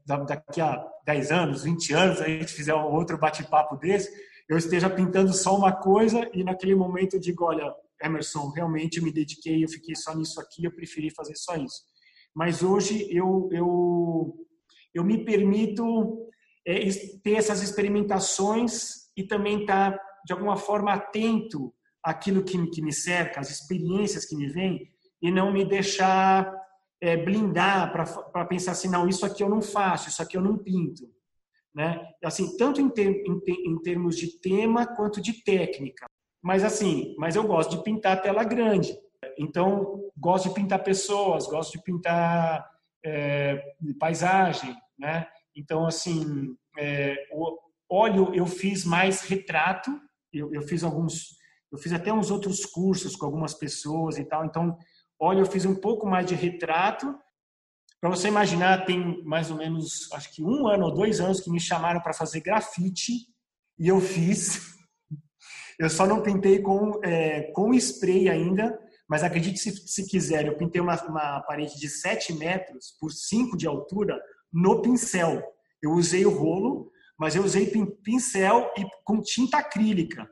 [0.05, 4.12] daqui a 10 anos, 20 anos, a gente fizer outro bate-papo desse,
[4.49, 9.03] eu esteja pintando só uma coisa e naquele momento eu digo, olha, Emerson, realmente eu
[9.03, 11.84] me dediquei, eu fiquei só nisso aqui, eu preferi fazer só isso.
[12.36, 14.36] Mas hoje eu, eu,
[14.93, 16.27] eu me permito
[16.67, 16.79] é,
[17.23, 22.91] ter essas experimentações e também estar, tá, de alguma forma, atento àquilo que, que me
[22.91, 26.51] cerca, às experiências que me vêm, e não me deixar
[26.99, 30.57] é, blindar para pensar assim, não, isso aqui eu não faço, isso aqui eu não
[30.57, 31.10] pinto.
[31.73, 32.05] Né?
[32.23, 36.05] Assim, tanto em, ter, em, em termos de tema quanto de técnica.
[36.41, 38.97] Mas assim, mas eu gosto de pintar tela grande.
[39.38, 42.67] Então, gosto de pintar pessoas, gosto de pintar
[43.05, 43.63] é,
[43.99, 45.27] paisagem, né?
[45.55, 47.15] Então, assim, é,
[47.89, 49.91] óleo eu fiz mais retrato,
[50.34, 51.38] eu, eu fiz alguns,
[51.71, 54.45] eu fiz até uns outros cursos com algumas pessoas e tal.
[54.45, 54.77] Então,
[55.23, 57.15] Olha, eu fiz um pouco mais de retrato.
[58.01, 61.51] Para você imaginar, tem mais ou menos, acho que um ano ou dois anos que
[61.51, 63.27] me chamaram para fazer grafite
[63.77, 64.71] e eu fiz.
[65.79, 68.79] Eu só não pintei com, é, com spray ainda,
[69.10, 73.57] mas acredite se, se quiser, eu pintei uma, uma parede de 7 metros por 5
[73.57, 74.21] de altura
[74.53, 75.41] no pincel.
[75.81, 77.65] Eu usei o rolo, mas eu usei
[78.03, 80.29] pincel e com tinta acrílica.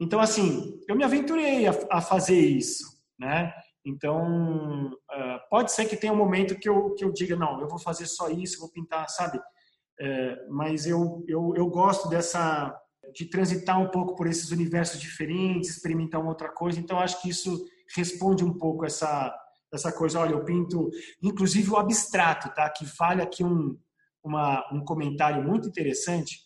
[0.00, 3.52] Então, assim, eu me aventurei a, a fazer isso, né?
[3.84, 7.68] Então, uh, pode ser que tenha um momento que eu, que eu diga, não, eu
[7.68, 9.38] vou fazer só isso, vou pintar, sabe?
[9.38, 12.78] Uh, mas eu, eu, eu gosto dessa,
[13.12, 16.78] de transitar um pouco por esses universos diferentes, experimentar uma outra coisa.
[16.78, 17.64] Então, acho que isso
[17.96, 19.34] responde um pouco essa,
[19.72, 20.20] essa coisa.
[20.20, 20.90] Olha, eu pinto,
[21.22, 22.70] inclusive o abstrato, tá?
[22.70, 23.76] Que vale aqui um,
[24.22, 26.38] uma, um comentário muito interessante.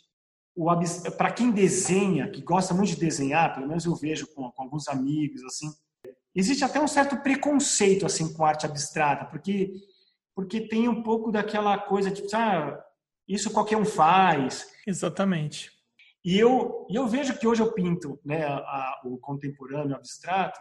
[1.19, 4.89] Para quem desenha, que gosta muito de desenhar, pelo menos eu vejo com, com alguns
[4.89, 5.69] amigos, assim,
[6.37, 9.73] existe até um certo preconceito assim com arte abstrata, porque
[10.37, 12.79] porque tem um pouco daquela coisa de ah,
[13.27, 14.71] isso qualquer um faz.
[14.87, 15.73] Exatamente.
[16.23, 20.61] E eu, eu vejo que hoje eu pinto né, a, a, o contemporâneo abstrato.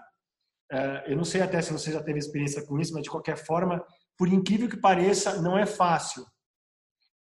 [0.72, 3.36] Uh, eu não sei até se você já teve experiência com isso, mas de qualquer
[3.36, 3.86] forma,
[4.18, 6.26] por incrível que pareça, não é fácil.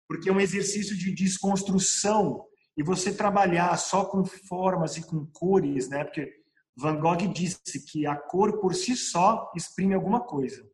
[0.06, 2.44] Porque é um exercício de desconstrução
[2.76, 6.04] e você trabalhar só com formas e com cores, né?
[6.04, 6.30] Porque
[6.76, 10.68] Van Gogh disse que a cor por si só exprime alguma coisa.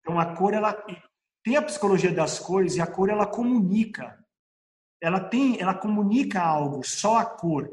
[0.00, 0.72] Então a cor ela
[1.42, 4.18] tem a psicologia das cores e a cor ela comunica.
[5.02, 7.70] Ela tem, ela comunica algo, só a cor.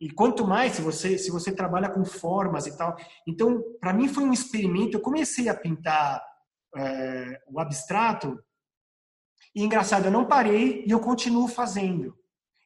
[0.00, 2.96] E quanto mais se você se você trabalha com formas e tal.
[3.26, 4.96] Então, para mim foi um experimento.
[4.96, 6.24] Eu comecei a pintar
[6.74, 8.42] é, o abstrato
[9.54, 12.16] e engraçado, eu não parei e eu continuo fazendo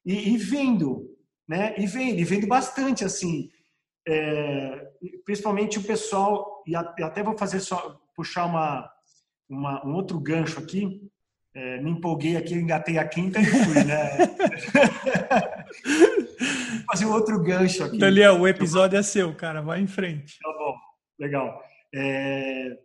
[0.04, 1.16] e, e vendo,
[1.48, 1.74] né?
[1.76, 3.50] E vendo, e vendo bastante assim
[4.06, 4.88] é,
[5.24, 8.90] principalmente o pessoal, e até vou fazer só, puxar uma,
[9.48, 11.00] uma um outro gancho aqui,
[11.54, 14.10] é, me empolguei aqui, engatei a quinta e fui, né?
[16.90, 17.98] fazer um outro gancho aqui.
[17.98, 20.38] Daniel, o episódio é seu, cara, vai em frente.
[20.42, 20.74] Tá bom,
[21.18, 21.62] legal.
[21.94, 22.76] É,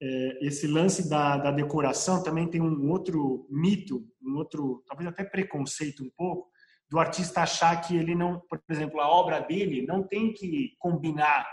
[0.00, 5.24] é, esse lance da, da decoração também tem um outro mito, um outro, talvez até
[5.24, 6.48] preconceito um pouco,
[6.90, 11.46] do artista achar que ele não, por exemplo, a obra dele não tem que combinar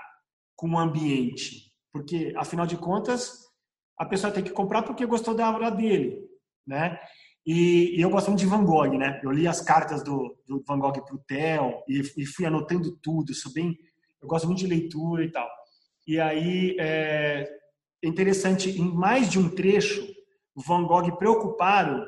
[0.56, 3.46] com o ambiente, porque afinal de contas
[3.98, 6.22] a pessoa tem que comprar porque gostou da obra dele,
[6.66, 7.00] né?
[7.46, 9.20] E, e eu gosto muito de Van Gogh, né?
[9.24, 12.98] Eu li as cartas do, do Van Gogh para o Theo e, e, fui anotando
[13.04, 13.78] tudo, sou bem,
[14.22, 15.48] eu gosto muito de leitura e tal.
[16.08, 17.48] E aí é
[18.04, 20.06] interessante, em mais de um trecho,
[20.56, 22.06] Van Gogh preocupado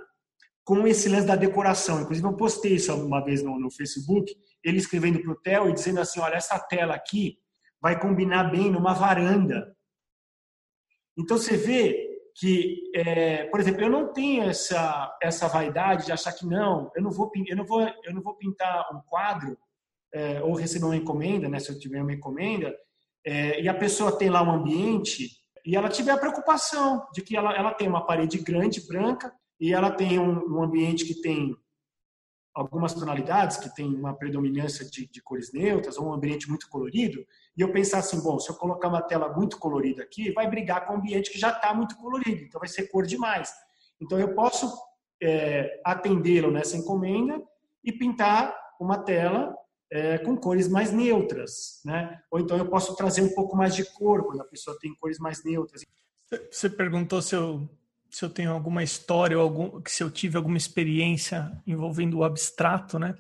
[0.67, 2.01] com esse lance da decoração.
[2.01, 5.73] Inclusive, eu postei isso uma vez no, no Facebook, ele escrevendo para o Theo e
[5.73, 7.39] dizendo assim: olha, essa tela aqui
[7.81, 9.73] vai combinar bem numa varanda.
[11.17, 16.33] Então, você vê que, é, por exemplo, eu não tenho essa, essa vaidade de achar
[16.33, 19.57] que não, eu não vou, eu não vou, eu não vou pintar um quadro
[20.13, 22.75] é, ou receber uma encomenda, né, se eu tiver uma encomenda,
[23.25, 25.29] é, e a pessoa tem lá um ambiente
[25.65, 29.73] e ela tiver a preocupação de que ela, ela tem uma parede grande, branca, e
[29.73, 31.55] ela tem um, um ambiente que tem
[32.57, 37.23] algumas tonalidades que tem uma predominância de, de, cores neutras ou um ambiente muito colorido,
[37.55, 40.87] e eu pensar assim, bom, se eu colocar uma tela muito colorida aqui, vai brigar
[40.87, 43.53] com o ambiente que já está muito colorido, então vai ser cor demais.
[44.01, 44.75] Então eu posso
[45.21, 47.39] é, atendê-lo nessa encomenda
[47.83, 49.55] e pintar uma tela
[49.91, 52.19] é, com cores mais neutras, né?
[52.31, 55.19] Ou então eu posso trazer um pouco mais de cor quando a pessoa tem cores
[55.19, 55.85] mais neutras.
[56.51, 57.69] Você perguntou se eu
[58.09, 62.97] se eu tenho alguma história ou algum, se eu tive alguma experiência envolvendo o abstrato,
[62.97, 63.15] né?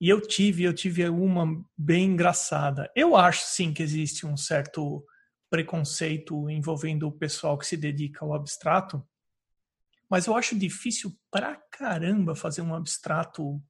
[0.00, 2.90] E eu tive, eu tive uma bem engraçada.
[2.94, 5.04] Eu acho sim que existe um certo
[5.48, 9.06] preconceito envolvendo o pessoal que se dedica ao abstrato,
[10.10, 13.62] mas eu acho difícil pra caramba fazer um abstrato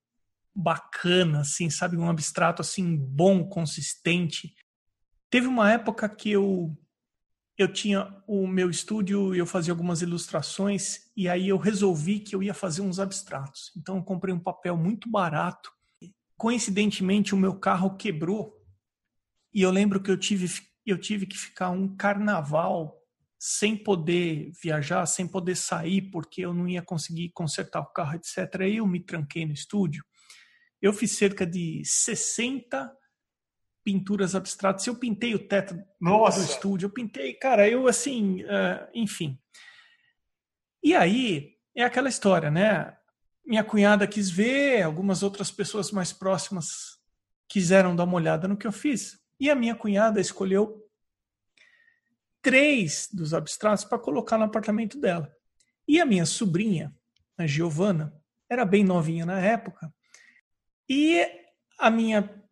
[0.54, 1.96] bacana, assim, sabe?
[1.96, 4.54] Um abstrato assim bom, consistente.
[5.30, 6.76] Teve uma época que eu
[7.56, 12.42] eu tinha o meu estúdio, eu fazia algumas ilustrações e aí eu resolvi que eu
[12.42, 13.72] ia fazer uns abstratos.
[13.76, 15.70] Então eu comprei um papel muito barato.
[16.36, 18.60] Coincidentemente o meu carro quebrou
[19.52, 20.48] e eu lembro que eu tive
[20.84, 23.00] eu tive que ficar um carnaval
[23.38, 28.60] sem poder viajar, sem poder sair porque eu não ia conseguir consertar o carro, etc.
[28.60, 30.04] Aí eu me tranquei no estúdio.
[30.82, 32.92] Eu fiz cerca de 60
[33.84, 34.86] pinturas abstratas.
[34.86, 36.40] Eu pintei o teto Nossa.
[36.40, 39.38] do estúdio, eu pintei, cara, eu assim, uh, enfim.
[40.82, 42.96] E aí é aquela história, né?
[43.46, 46.98] Minha cunhada quis ver, algumas outras pessoas mais próximas
[47.46, 49.18] quiseram dar uma olhada no que eu fiz.
[49.38, 50.82] E a minha cunhada escolheu
[52.40, 55.30] três dos abstratos para colocar no apartamento dela.
[55.86, 56.94] E a minha sobrinha,
[57.36, 58.14] a Giovana,
[58.48, 59.92] era bem novinha na época.
[60.88, 61.26] E
[61.78, 62.43] a minha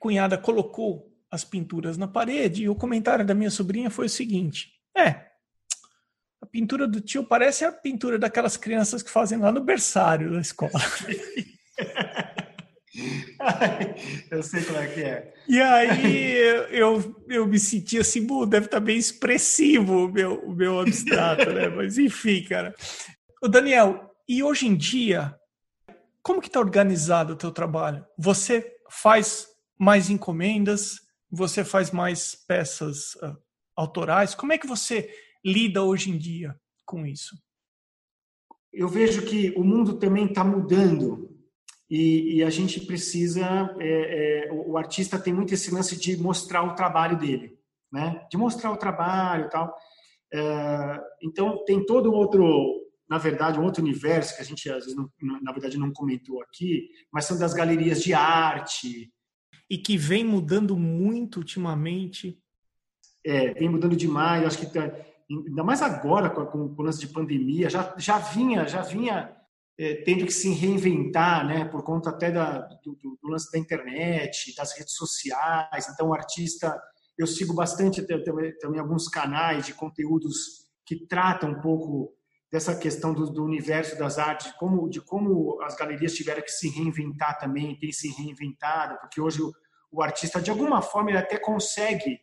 [0.00, 4.72] cunhada colocou as pinturas na parede e o comentário da minha sobrinha foi o seguinte:
[4.96, 5.26] É,
[6.40, 10.40] a pintura do tio parece a pintura daquelas crianças que fazem lá no berçário da
[10.40, 10.72] escola.
[14.30, 15.32] eu sei como é que é.
[15.46, 16.34] E aí
[16.70, 21.68] eu, eu me senti assim, deve estar bem expressivo o meu, o meu abstrato, né?
[21.76, 22.74] Mas enfim, cara.
[23.42, 25.34] O Daniel, e hoje em dia,
[26.22, 28.04] como que está organizado o teu trabalho?
[28.18, 29.49] Você faz
[29.80, 31.00] mais encomendas?
[31.30, 33.34] Você faz mais peças uh,
[33.74, 34.34] autorais?
[34.34, 35.10] Como é que você
[35.42, 37.34] lida hoje em dia com isso?
[38.70, 41.34] Eu vejo que o mundo também está mudando
[41.88, 43.74] e, e, a gente precisa.
[43.80, 47.58] É, é, o artista tem muito esse lance de mostrar o trabalho dele,
[47.90, 48.24] né?
[48.30, 49.74] De mostrar o trabalho e tal.
[50.32, 54.94] É, então tem todo outro, na verdade, um outro universo que a gente às vezes
[54.94, 55.10] não,
[55.42, 59.10] na verdade não comentou aqui, mas são das galerias de arte,
[59.70, 62.36] e que vem mudando muito ultimamente.
[63.24, 64.44] É, vem mudando demais.
[64.44, 64.92] Acho que tá,
[65.30, 69.36] ainda mais agora com, com, com o lance de pandemia, já, já vinha, já vinha
[69.78, 74.54] é, tendo que se reinventar, né, por conta até da, do, do, lance da internet,
[74.56, 75.88] das redes sociais.
[75.88, 76.78] Então, o artista,
[77.16, 82.12] eu sigo bastante também, também alguns canais de conteúdos que tratam um pouco
[82.50, 86.68] dessa questão do, do, universo das artes, como, de como as galerias tiveram que se
[86.68, 89.52] reinventar também, tem se reinventado, porque hoje o,
[89.92, 92.18] o artista, de alguma forma, ele até consegue,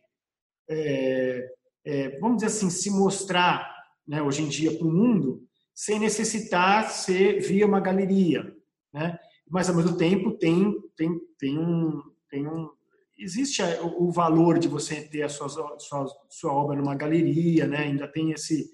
[0.68, 1.48] é,
[1.84, 3.74] é, vamos dizer assim, se mostrar
[4.06, 8.52] né, hoje em dia para o mundo sem necessitar ser via uma galeria,
[8.92, 9.16] né?
[9.48, 12.68] Mas ao mesmo tempo tem tem tem um tem um
[13.16, 13.62] existe
[13.96, 17.84] o valor de você ter a sua sua, sua obra numa galeria, né?
[17.84, 18.68] Ainda tem esse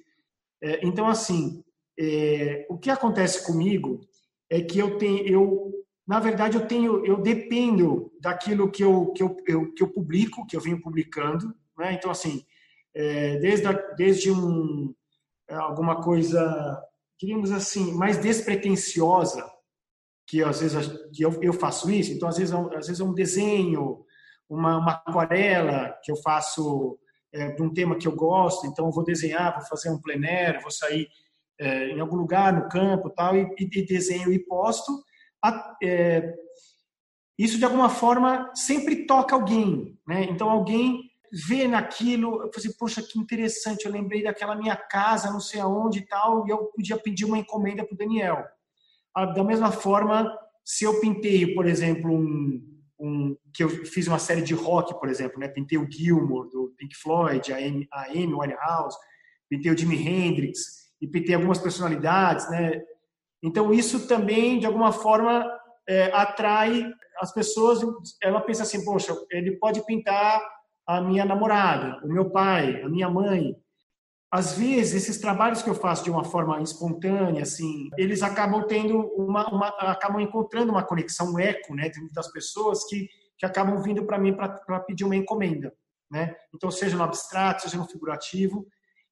[0.65, 1.63] é, então, assim,
[2.01, 4.01] é, o que acontece comigo
[4.49, 5.73] é que eu tenho, eu,
[6.09, 10.47] na verdade, eu tenho, eu dependo daquilo que eu, que eu, eu que eu publico,
[10.47, 11.93] que eu venho publicando, né?
[11.93, 12.47] Então, assim,
[12.95, 14.95] é, desde, a, desde um,
[15.51, 16.83] alguma coisa,
[17.21, 19.47] diríamos assim, mais despretensiosa,
[20.27, 23.13] que às vezes que eu, eu faço isso, então às vezes, às vezes é um
[23.13, 24.03] desenho,
[24.49, 26.99] uma, uma aquarela que eu faço
[27.35, 30.63] é, de um tema que eu gosto, então eu vou desenhar, vou fazer um plenário,
[30.63, 31.09] vou sair
[31.59, 35.03] é, em algum lugar no campo tal, e, e desenho e posto.
[35.45, 36.33] A, é,
[37.37, 40.25] isso de alguma forma sempre toca alguém, né?
[40.31, 41.11] Então alguém
[41.49, 45.61] vê naquilo, eu falei, assim, poxa, que interessante, eu lembrei daquela minha casa, não sei
[45.61, 48.45] aonde e tal, e eu podia pedir uma encomenda para o Daniel.
[49.35, 50.33] Da mesma forma,
[50.65, 52.74] se eu pintei, por exemplo, um,
[53.05, 55.49] um, que eu fiz uma série de rock, por exemplo, né?
[55.49, 58.97] Pintei o Gilmour do Pink Floyd, a Amy, a Amy Winehouse,
[59.49, 62.81] pintei o Jimi Hendrix e pintei algumas personalidades, né?
[63.43, 65.47] Então isso também de alguma forma
[65.87, 66.91] é, atrai
[67.21, 67.81] as pessoas.
[68.23, 70.43] Ela pensa assim, poxa, ele pode pintar
[70.87, 73.55] a minha namorada, o meu pai, a minha mãe.
[74.35, 78.99] Às vezes esses trabalhos que eu faço de uma forma espontânea, assim, eles acabam tendo
[79.17, 83.09] uma, uma acabam encontrando uma conexão, um eco, né, das pessoas que,
[83.39, 85.73] que acabam vindo para mim para pedir uma encomenda,
[86.11, 86.35] né?
[86.53, 88.67] Então, seja no abstrato, seja no figurativo.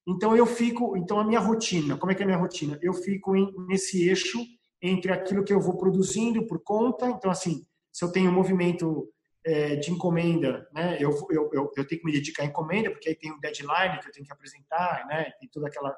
[0.05, 2.77] Então eu fico, então a minha rotina, como é que é a minha rotina?
[2.83, 4.41] Eu fico em, nesse eixo
[4.83, 9.09] entre aquilo que eu vou produzindo por conta, então assim, se eu tenho um movimento
[9.45, 10.97] é, de encomenda, né?
[11.01, 13.99] Eu, eu, eu, eu, tenho que me dedicar à encomenda, porque aí tem um deadline
[14.01, 15.33] que eu tenho que apresentar, né?
[15.41, 15.95] Tem toda aquela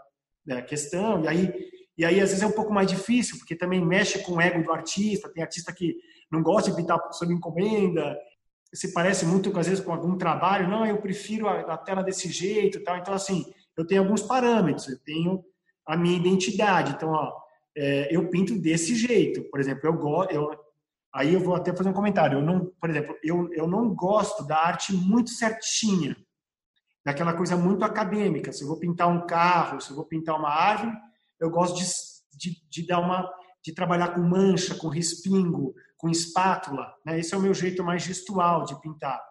[0.47, 1.53] né, questão, e aí,
[1.97, 4.62] e aí às vezes é um pouco mais difícil, porque também mexe com o ego
[4.62, 5.97] do artista, tem artista que
[6.30, 8.18] não gosta de pintar sob encomenda,
[8.74, 12.28] se parece muito, às vezes, com algum trabalho, não, eu prefiro a, a tela desse
[12.28, 13.45] jeito tal, então assim,
[13.76, 15.45] eu tenho alguns parâmetros, eu tenho
[15.86, 17.32] a minha identidade, então, ó,
[17.76, 20.51] é, eu pinto desse jeito, por exemplo, eu gosto, eu,
[21.14, 22.38] Aí eu vou até fazer um comentário.
[22.38, 26.16] Eu não, por exemplo, eu, eu não gosto da arte muito certinha,
[27.06, 28.52] daquela coisa muito acadêmica.
[28.52, 30.92] Se eu vou pintar um carro, se eu vou pintar uma árvore,
[31.38, 31.84] eu gosto de,
[32.36, 33.30] de, de dar uma,
[33.64, 36.92] de trabalhar com mancha, com respingo, com espátula.
[37.06, 37.20] Né?
[37.20, 39.22] Esse é o meu jeito mais gestual de pintar.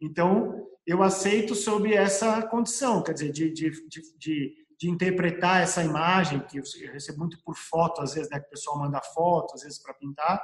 [0.00, 6.40] Então, eu aceito sob essa condição, quer dizer, de, de, de, de, interpretar essa imagem,
[6.40, 9.62] que eu recebo muito por foto, às vezes, né, que o pessoal manda foto, às
[9.62, 10.42] vezes, para pintar,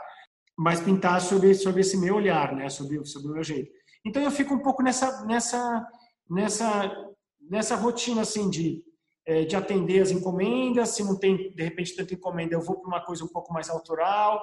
[0.57, 2.69] mas pintar sobre, sobre esse meu olhar, né?
[2.69, 3.71] sobre, sobre o meu jeito.
[4.05, 5.87] Então eu fico um pouco nessa, nessa,
[6.31, 8.83] nessa, nessa rotina assim de,
[9.27, 10.91] é, de atender as encomendas.
[10.91, 13.69] Se não tem, de repente, tanta encomenda, eu vou para uma coisa um pouco mais
[13.69, 14.41] autoral.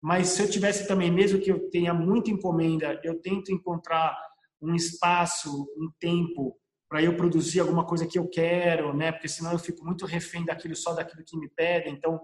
[0.00, 4.16] Mas se eu tivesse também, mesmo que eu tenha muita encomenda, eu tento encontrar
[4.62, 6.56] um espaço, um tempo
[6.88, 9.10] para eu produzir alguma coisa que eu quero, né?
[9.10, 11.94] Porque senão eu fico muito refém daquilo só daquilo que me pedem.
[11.94, 12.20] Então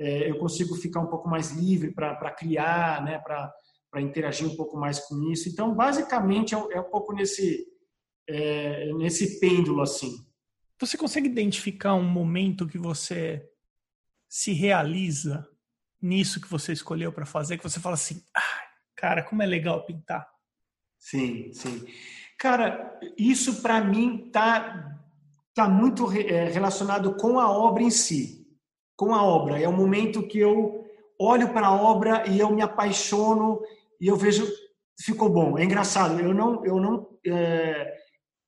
[0.00, 4.98] eu consigo ficar um pouco mais livre para criar, né, para interagir um pouco mais
[5.00, 5.48] com isso.
[5.48, 7.66] Então, basicamente, é, é um pouco nesse,
[8.26, 10.24] é, nesse pêndulo assim.
[10.80, 13.46] Você consegue identificar um momento que você
[14.26, 15.46] se realiza
[16.00, 18.62] nisso que você escolheu para fazer, que você fala assim, ah,
[18.96, 20.26] cara, como é legal pintar?
[20.98, 21.86] Sim, sim.
[22.38, 24.96] Cara, isso para mim tá
[25.52, 28.39] tá muito é, relacionado com a obra em si
[29.00, 29.58] com a obra.
[29.58, 30.84] É o momento que eu
[31.18, 33.58] olho para a obra e eu me apaixono
[33.98, 34.46] e eu vejo
[35.00, 35.56] ficou bom.
[35.56, 36.20] É engraçado.
[36.20, 37.94] Eu não, eu não é,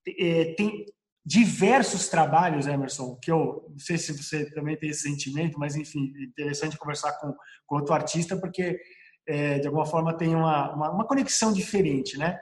[0.07, 0.85] é, tem
[1.25, 6.13] diversos trabalhos, Emerson, que eu não sei se você também tem esse sentimento, mas enfim,
[6.19, 7.35] é interessante conversar com,
[7.67, 8.79] com outro artista porque
[9.27, 12.39] é, de alguma forma tem uma, uma, uma conexão diferente, né?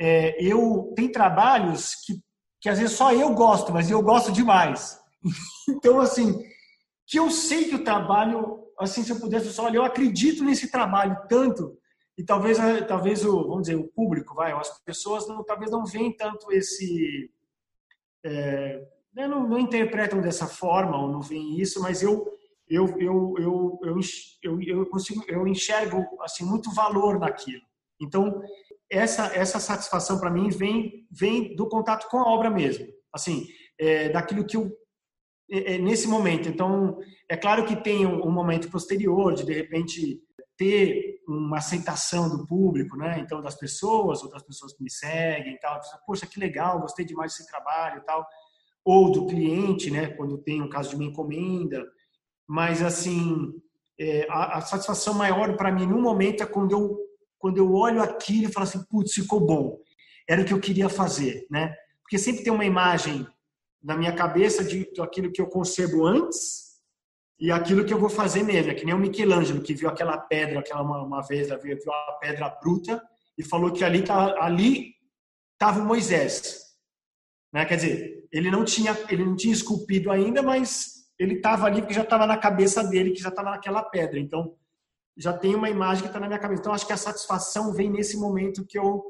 [0.00, 2.22] É, eu tem trabalhos que
[2.62, 4.98] que às vezes só eu gosto, mas eu gosto demais.
[5.68, 6.42] Então assim
[7.10, 10.70] que eu sei que o trabalho, assim, se eu pudesse só olhar, eu acredito nesse
[10.70, 11.76] trabalho tanto
[12.16, 16.14] e talvez talvez o vamos dizer o público vai as pessoas não, talvez não veem
[16.14, 17.30] tanto esse
[18.24, 22.26] é, não, não, interpretam dessa forma ou não veem isso mas eu
[22.68, 24.00] eu eu eu eu,
[24.42, 27.62] eu, eu consigo eu enxergo assim muito valor naquilo.
[28.00, 28.42] Então
[28.90, 32.86] essa essa satisfação para mim vem vem do contato com a obra mesmo.
[33.12, 33.46] Assim
[33.78, 34.70] é, daquilo que eu
[35.80, 36.48] nesse momento.
[36.48, 36.98] Então,
[37.28, 40.20] é claro que tem um momento posterior de, de repente,
[40.56, 43.18] ter uma aceitação do público, né?
[43.18, 45.80] Então, das pessoas, ou das pessoas que me seguem tal.
[46.06, 48.26] Poxa, que legal, gostei demais desse trabalho tal.
[48.84, 50.08] Ou do cliente, né?
[50.08, 51.82] Quando tem um caso de uma encomenda.
[52.46, 53.54] Mas, assim,
[53.98, 56.98] é, a, a, satisfação maior para mim, no momento, é quando eu,
[57.38, 59.78] quando eu olho aquilo e falo assim, putz, ficou bom.
[60.28, 61.74] Era o que eu queria fazer, né?
[62.02, 63.26] Porque sempre tem uma imagem
[63.82, 66.70] na minha cabeça de aquilo que eu concebo antes
[67.38, 68.70] e aquilo que eu vou fazer mesmo.
[68.70, 72.18] É que nem o Michelangelo, que viu aquela pedra, aquela uma, uma vez, viu uma
[72.20, 73.02] pedra bruta
[73.36, 74.94] e falou que ali tá, ali
[75.54, 76.60] estava o Moisés.
[77.52, 77.64] Né?
[77.64, 81.94] Quer dizer, ele não tinha ele não tinha esculpido ainda, mas ele estava ali porque
[81.94, 84.18] já estava na cabeça dele, que já estava naquela pedra.
[84.18, 84.54] Então,
[85.16, 86.60] já tem uma imagem que está na minha cabeça.
[86.60, 89.02] Então, acho que a satisfação vem nesse momento que eu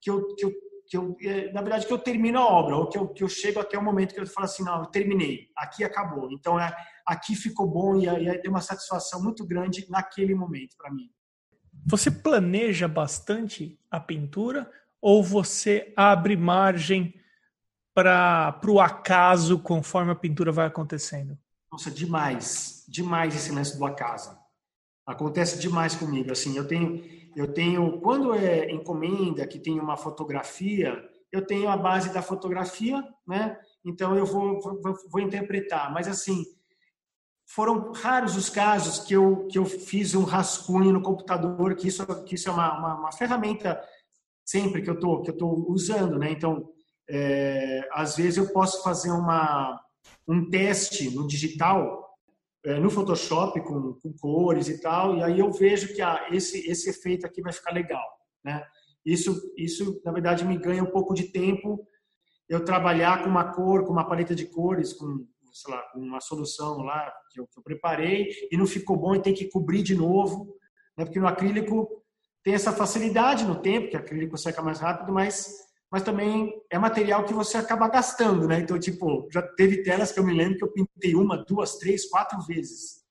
[0.00, 0.52] que eu, que eu
[0.88, 3.28] que eu, é, na verdade, que eu termino a obra, ou que eu, que eu
[3.28, 6.30] chego até o momento que eu falo assim, não, eu terminei, aqui acabou.
[6.30, 6.74] Então, é,
[7.06, 11.10] aqui ficou bom e aí tem uma satisfação muito grande naquele momento para mim.
[11.84, 14.70] Você planeja bastante a pintura
[15.00, 17.14] ou você abre margem
[17.94, 21.38] para o acaso conforme a pintura vai acontecendo?
[21.70, 24.36] Nossa, demais, demais esse lance do acaso.
[25.06, 26.32] Acontece demais comigo.
[26.32, 27.02] Assim, eu tenho
[27.36, 33.06] eu tenho, quando é encomenda que tem uma fotografia, eu tenho a base da fotografia,
[33.28, 33.58] né?
[33.84, 35.92] Então eu vou, vou, vou interpretar.
[35.92, 36.42] Mas assim,
[37.46, 42.06] foram raros os casos que eu, que eu fiz um rascunho no computador, que isso,
[42.24, 43.78] que isso é uma, uma, uma ferramenta
[44.42, 46.30] sempre que eu tô, que eu tô usando, né?
[46.30, 46.70] Então,
[47.06, 49.78] é, às vezes eu posso fazer uma,
[50.26, 52.05] um teste no digital,
[52.66, 56.68] é, no Photoshop, com, com, cores e tal, e aí eu vejo que ah, esse,
[56.68, 58.04] esse efeito aqui vai ficar legal.
[58.44, 58.60] Né?
[59.04, 61.86] Isso, isso, na verdade, me ganha um pouco de tempo
[62.48, 66.78] eu trabalhar com uma cor, com uma paleta de cores, com, sei lá, uma solução
[66.78, 69.94] lá que eu, que eu preparei, e não ficou bom e tem que cobrir de
[69.94, 70.56] novo,
[70.98, 71.04] né?
[71.04, 71.88] porque no acrílico
[72.42, 76.78] tem essa facilidade no tempo, que o acrílico seca mais rápido, mas mas também é
[76.78, 78.60] material que você acaba gastando, né?
[78.60, 82.08] Então, tipo, já teve telas que eu me lembro que eu pintei uma, duas, três,
[82.08, 83.04] quatro vezes.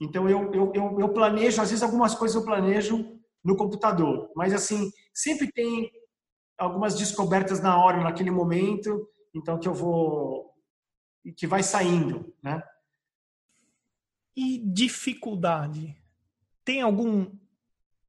[0.00, 4.52] Então, eu, eu, eu, eu planejo, às vezes algumas coisas eu planejo no computador, mas
[4.52, 5.90] assim, sempre tem
[6.58, 10.52] algumas descobertas na hora, naquele momento, então que eu vou,
[11.36, 12.62] que vai saindo, né?
[14.34, 15.96] E dificuldade?
[16.64, 17.30] Tem algum,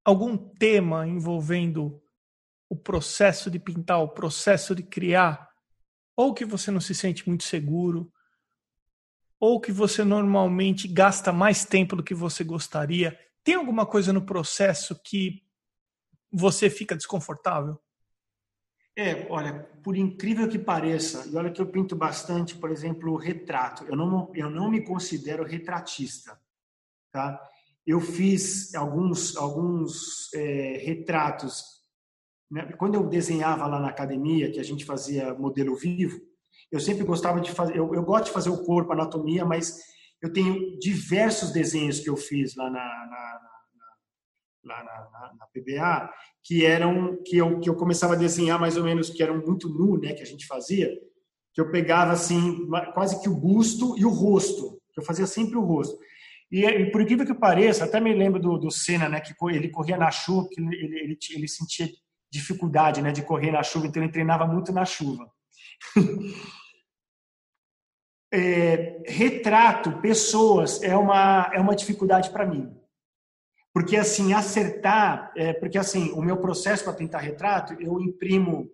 [0.04, 2.02] algum tema envolvendo
[2.70, 5.50] o processo de pintar, o processo de criar,
[6.16, 8.12] ou que você não se sente muito seguro,
[9.40, 13.18] ou que você normalmente gasta mais tempo do que você gostaria.
[13.44, 15.44] Tem alguma coisa no processo que
[16.32, 17.80] você fica desconfortável?
[18.96, 23.86] É, olha, por incrível que pareça, e olha que eu pinto bastante, por exemplo, retrato.
[23.86, 26.42] Eu não, eu não me considero retratista,
[27.12, 27.40] tá?
[27.86, 31.77] Eu fiz alguns, alguns é, retratos
[32.50, 32.72] né?
[32.78, 36.20] Quando eu desenhava lá na academia, que a gente fazia modelo vivo,
[36.72, 37.78] eu sempre gostava de fazer.
[37.78, 39.78] Eu, eu gosto de fazer o corpo, anatomia, mas
[40.22, 43.40] eu tenho diversos desenhos que eu fiz lá na, na,
[44.64, 46.12] na, na, na, PBA
[46.44, 49.70] que eram que eu, que eu começava a desenhar mais ou menos que eram muito
[49.70, 50.90] nu, né, que a gente fazia,
[51.54, 55.64] que eu pegava assim quase que o busto e o rosto, eu fazia sempre o
[55.64, 55.98] rosto.
[56.52, 59.70] E, e por incrível que pareça, até me lembro do, do Senna, né, que ele
[59.70, 61.88] corria na chuva, que ele, ele, ele sentia
[62.32, 65.32] dificuldade né, de correr na chuva, então ele treinava muito na chuva.
[68.34, 72.76] é, retrato, pessoas, é uma, é uma dificuldade para mim.
[73.74, 78.70] Porque, assim, acertar, é, porque, assim, o meu processo para pintar retrato, eu imprimo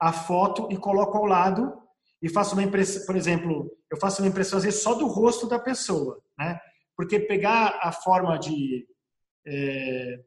[0.00, 1.76] a foto e coloco ao lado
[2.22, 5.46] e faço uma impressão, por exemplo, eu faço uma impressão, às vezes, só do rosto
[5.46, 6.58] da pessoa, né?
[6.96, 8.86] Porque pegar a forma de,
[9.46, 10.20] é,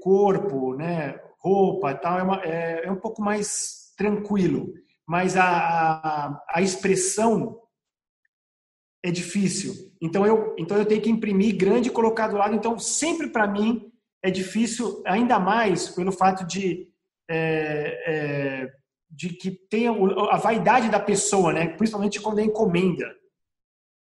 [0.00, 1.18] corpo, né?
[1.46, 4.72] Roupa e tal, é, uma, é, é um pouco mais tranquilo.
[5.06, 7.60] Mas a, a, a expressão
[9.04, 9.72] é difícil.
[10.02, 12.54] Então eu, então eu tenho que imprimir grande e colocar do lado.
[12.54, 13.92] Então sempre para mim
[14.22, 16.88] é difícil, ainda mais pelo fato de,
[17.30, 18.72] é, é,
[19.08, 19.92] de que tenha
[20.30, 21.68] a vaidade da pessoa, né?
[21.68, 23.14] principalmente quando é encomenda.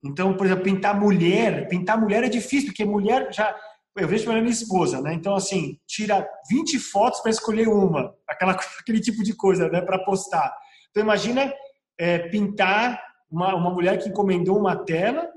[0.05, 3.57] Então, por exemplo, pintar mulher, pintar mulher é difícil, porque mulher já
[3.97, 5.15] eu vejo pela minha esposa, né?
[5.15, 9.81] Então, assim, tira 20 fotos para escolher uma, aquela, aquele tipo de coisa, né?
[9.81, 10.53] Para postar.
[10.91, 11.53] Então, imagina
[11.97, 15.29] é, pintar uma, uma mulher que encomendou uma tela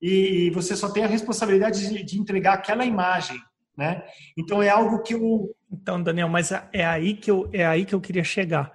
[0.00, 3.40] e, você só tem a responsabilidade de, de, entregar aquela imagem,
[3.76, 4.02] né?
[4.36, 5.54] Então, é algo que eu...
[5.70, 8.72] Então, Daniel, mas é aí que eu, é aí que eu queria chegar.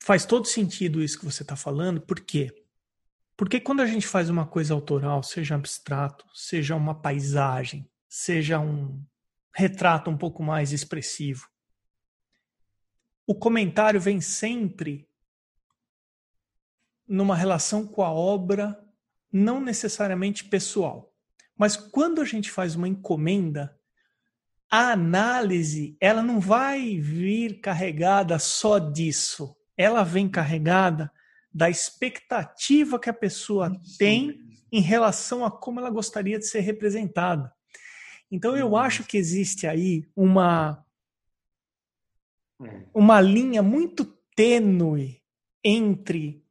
[0.00, 2.52] Faz todo sentido isso que você está falando, por quê?
[3.36, 9.04] Porque quando a gente faz uma coisa autoral, seja abstrato, seja uma paisagem, seja um
[9.52, 11.48] retrato um pouco mais expressivo,
[13.26, 15.08] o comentário vem sempre
[17.06, 18.78] numa relação com a obra,
[19.32, 21.12] não necessariamente pessoal.
[21.56, 23.78] Mas quando a gente faz uma encomenda,
[24.70, 29.56] a análise ela não vai vir carregada só disso.
[29.76, 31.10] Ela vem carregada
[31.54, 34.40] da expectativa que a pessoa tem
[34.72, 37.54] em relação a como ela gostaria de ser representada.
[38.28, 38.76] Então eu uhum.
[38.76, 40.84] acho que existe aí uma
[42.60, 42.82] é.
[42.92, 45.22] uma linha muito tênue
[45.62, 46.44] entre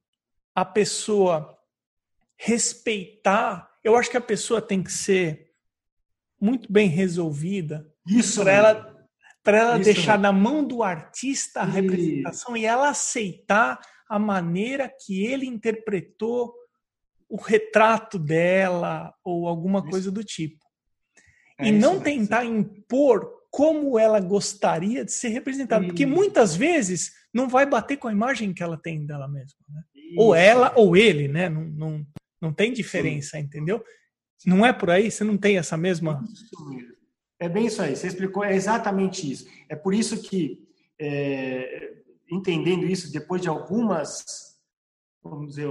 [0.55, 1.59] a pessoa
[2.37, 5.51] respeitar, eu acho que a pessoa tem que ser
[6.39, 7.89] muito bem resolvida
[8.35, 8.93] para ela
[9.43, 9.93] para ela Isso.
[9.93, 12.61] deixar na mão do artista a representação e...
[12.61, 16.53] e ela aceitar a maneira que ele interpretou
[17.29, 19.89] o retrato dela ou alguma isso.
[19.89, 20.63] coisa do tipo.
[21.57, 27.47] É e não tentar impor como ela gostaria de ser representada, porque muitas vezes não
[27.47, 29.59] vai bater com a imagem que ela tem dela mesma.
[29.69, 29.81] Né?
[30.17, 31.49] Ou ela ou ele, né?
[31.49, 32.07] Não, não,
[32.41, 33.43] não tem diferença, Sim.
[33.43, 33.83] entendeu?
[34.45, 35.09] Não é por aí?
[35.09, 36.23] Você não tem essa mesma.
[37.39, 39.47] É bem isso aí, você explicou, é exatamente isso.
[39.69, 40.59] É por isso que
[40.99, 42.02] é,
[42.33, 44.23] entendendo isso depois de algumas,
[45.23, 45.69] vamos dizer,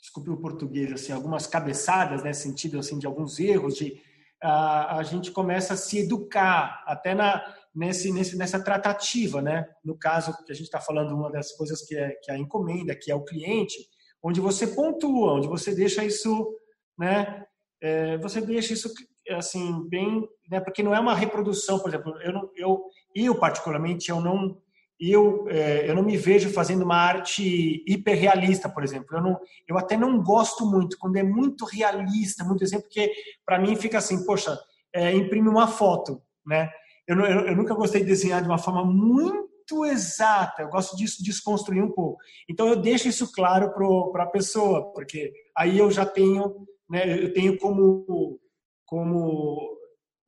[0.00, 4.00] desculpe o português, assim, algumas cabeçadas, né, sentido assim de alguns erros, de
[4.42, 7.42] a, a gente começa a se educar até na
[7.74, 9.68] nesse, nesse nessa tratativa, né?
[9.84, 12.38] No caso que a gente está falando, uma das coisas que é que é a
[12.38, 13.76] encomenda, que é o cliente,
[14.22, 16.56] onde você pontua, onde você deixa isso,
[16.96, 17.44] né?
[17.80, 18.92] É, você deixa isso
[19.30, 20.60] assim bem, né?
[20.60, 24.60] Porque não é uma reprodução, por exemplo, eu não, eu, eu particularmente eu não
[25.00, 29.16] eu, é, eu não me vejo fazendo uma arte hiperrealista, por exemplo.
[29.16, 33.12] Eu, não, eu até não gosto muito quando é muito realista, muito exemplo, porque
[33.46, 34.58] para mim fica assim, poxa,
[34.92, 36.68] é, imprime uma foto, né?
[37.06, 40.62] Eu, eu, eu, nunca gostei de desenhar de uma forma muito exata.
[40.62, 42.18] Eu gosto disso desconstruir um pouco.
[42.48, 43.72] Então eu deixo isso claro
[44.12, 47.22] para a pessoa, porque aí eu já tenho, né?
[47.22, 48.38] Eu tenho como,
[48.84, 49.78] como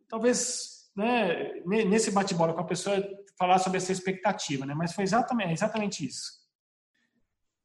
[0.08, 1.60] talvez, né?
[1.66, 2.96] Nesse bate-bola com a pessoa
[3.40, 4.74] falar sobre essa expectativa, né?
[4.74, 6.46] Mas foi exatamente, exatamente isso.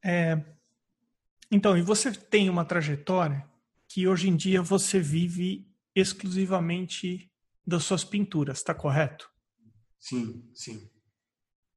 [0.02, 0.42] É,
[1.50, 3.46] então, e você tem uma trajetória
[3.86, 7.30] que hoje em dia você vive exclusivamente
[7.66, 9.30] das suas pinturas, está correto?
[10.00, 10.90] Sim, sim.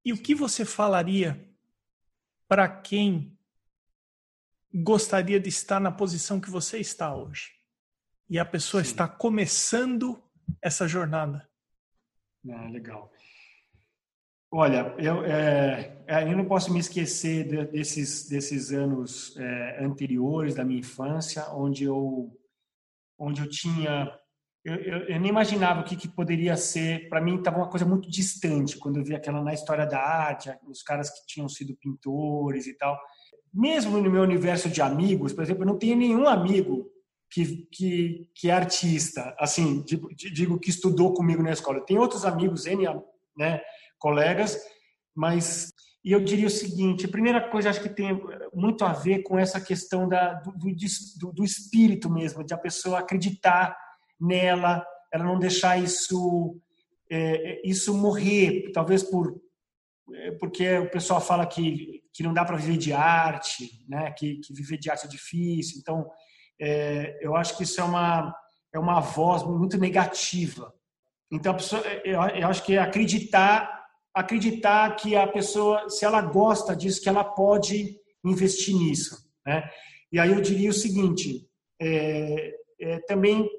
[0.06, 1.54] E o que você falaria
[2.48, 3.38] para quem
[4.74, 7.52] gostaria de estar na posição que você está hoje?
[8.30, 8.92] E a pessoa sim.
[8.92, 10.24] está começando
[10.62, 11.50] essa jornada.
[12.50, 13.12] Ah, legal.
[14.52, 20.56] Olha, eu, é, é, eu não posso me esquecer de, desses, desses anos é, anteriores
[20.56, 22.36] da minha infância, onde eu,
[23.18, 24.12] onde eu tinha.
[24.66, 27.08] Eu, eu, eu nem imaginava o que, que poderia ser.
[27.10, 30.52] Para mim, estava uma coisa muito distante quando eu vi aquela na história da arte,
[30.68, 33.00] os caras que tinham sido pintores e tal.
[33.54, 36.90] Mesmo no meu universo de amigos, por exemplo, eu não tenho nenhum amigo
[37.32, 41.78] que, que, que é artista, assim, digo, digo que estudou comigo na escola.
[41.78, 42.66] Eu tenho outros amigos,
[43.38, 43.62] né?
[44.00, 44.58] Colegas,
[45.16, 45.72] mas
[46.04, 48.20] e eu diria o seguinte: a primeira coisa acho que tem
[48.54, 53.00] muito a ver com essa questão da, do, do, do espírito mesmo, de a pessoa
[53.00, 53.78] acreditar
[54.20, 56.60] nela, ela não deixar isso
[57.12, 59.40] é, isso morrer, talvez por
[60.14, 64.12] é, porque o pessoal fala que, que não dá para viver de arte, né?
[64.12, 65.78] que, que viver de arte é difícil.
[65.80, 66.10] Então,
[66.60, 68.36] é, eu acho que isso é uma,
[68.74, 70.74] é uma voz muito negativa.
[71.32, 73.79] Então, pessoa, eu, eu acho que é acreditar
[74.20, 79.18] acreditar que a pessoa, se ela gosta disso, que ela pode investir nisso.
[79.46, 79.64] Né?
[80.12, 81.48] E aí eu diria o seguinte:
[81.82, 83.50] é, é, também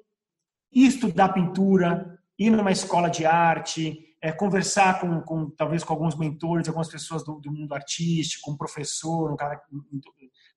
[0.72, 6.68] estudar pintura, ir numa escola de arte, é, conversar com, com, talvez com alguns mentores,
[6.68, 9.60] algumas pessoas do, do mundo artístico, um professor, um cara,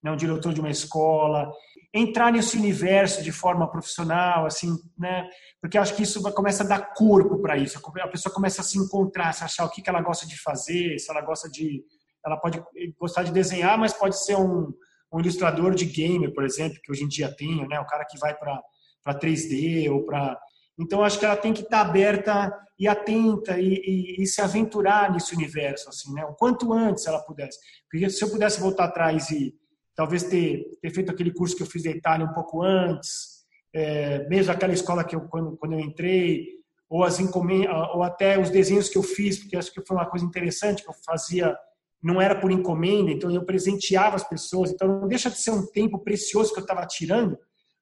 [0.04, 1.50] né, um diretor de uma escola,
[1.92, 5.26] entrar nesse universo de forma profissional, assim, né?
[5.62, 7.80] Porque acho que isso começa a dar corpo para isso.
[8.02, 10.98] A pessoa começa a se encontrar, se achar o que, que ela gosta de fazer,
[10.98, 11.82] se ela gosta de,
[12.26, 12.62] ela pode
[13.00, 14.72] gostar de desenhar, mas pode ser um,
[15.10, 17.80] um ilustrador de game, por exemplo, que hoje em dia tem, né?
[17.80, 18.60] O cara que vai para
[19.02, 20.38] para 3D ou para
[20.80, 25.12] então acho que ela tem que estar aberta e atenta e, e, e, se aventurar
[25.12, 26.24] nesse universo assim, né?
[26.24, 27.58] O quanto antes ela pudesse.
[27.88, 29.54] Porque se eu pudesse voltar atrás e
[29.94, 34.26] talvez ter, ter feito aquele curso que eu fiz da Itália um pouco antes, é,
[34.28, 36.46] mesmo aquela escola que eu quando, quando eu entrei,
[36.88, 40.24] ou as ou até os desenhos que eu fiz, porque acho que foi uma coisa
[40.24, 41.56] interessante que eu fazia,
[42.02, 45.66] não era por encomenda, então eu presenteava as pessoas, então não deixa de ser um
[45.66, 47.36] tempo precioso que eu estava tirando,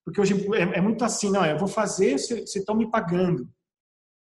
[0.05, 3.49] porque hoje é, é, muito assim, não, eu vou fazer, vocês estão me pagando.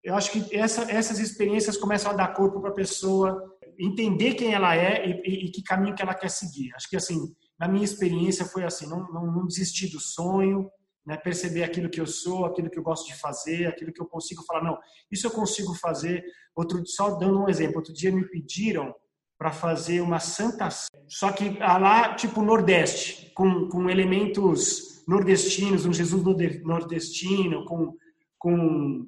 [0.03, 4.53] Eu acho que essa, essas experiências começam a dar corpo para a pessoa entender quem
[4.55, 6.75] ela é e, e, e que caminho que ela quer seguir.
[6.75, 10.71] Acho que assim, na minha experiência foi assim, não, não, não desistir do sonho,
[11.05, 14.07] né, perceber aquilo que eu sou, aquilo que eu gosto de fazer, aquilo que eu
[14.07, 14.79] consigo falar, não,
[15.11, 16.25] isso eu consigo fazer.
[16.57, 18.95] Outro só dando um exemplo, outro dia me pediram
[19.39, 20.69] para fazer uma santa
[21.09, 26.23] só que ah, lá tipo nordeste, com, com elementos nordestinos, um Jesus
[26.63, 27.97] nordestino, com
[28.39, 29.07] com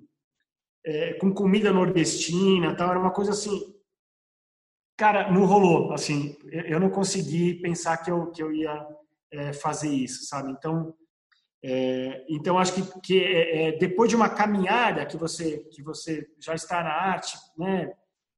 [0.84, 3.71] é, com comida nordestina, tal, era uma coisa assim
[4.96, 8.86] Cara, não rolou, assim, eu não consegui pensar que eu, que eu ia
[9.32, 10.52] é, fazer isso, sabe?
[10.52, 10.94] Então,
[11.64, 16.26] é, então acho que, que é, é, depois de uma caminhada que você que você
[16.40, 17.92] já está na arte, né?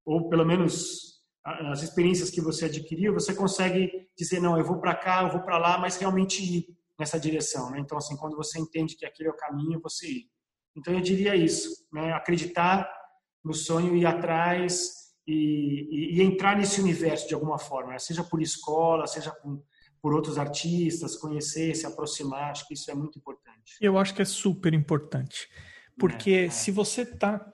[0.05, 4.95] Ou pelo menos as experiências que você adquiriu, você consegue dizer não, eu vou para
[4.95, 6.67] cá, eu vou para lá, mas realmente ir
[6.99, 7.81] nessa direção, né?
[7.81, 10.31] Então assim, quando você entende que aquele é o caminho, você ir.
[10.77, 12.13] Então eu diria isso, né?
[12.13, 12.91] Acreditar
[13.43, 17.99] no sonho e atrás e, e, e, entrar nesse universo de alguma forma, né?
[17.99, 19.63] seja por escola, seja por,
[20.01, 23.77] por outros artistas, conhecer, se aproximar, acho que isso é muito importante.
[23.81, 25.49] Eu acho que é super importante,
[25.99, 26.51] porque é, é.
[26.51, 27.51] se você está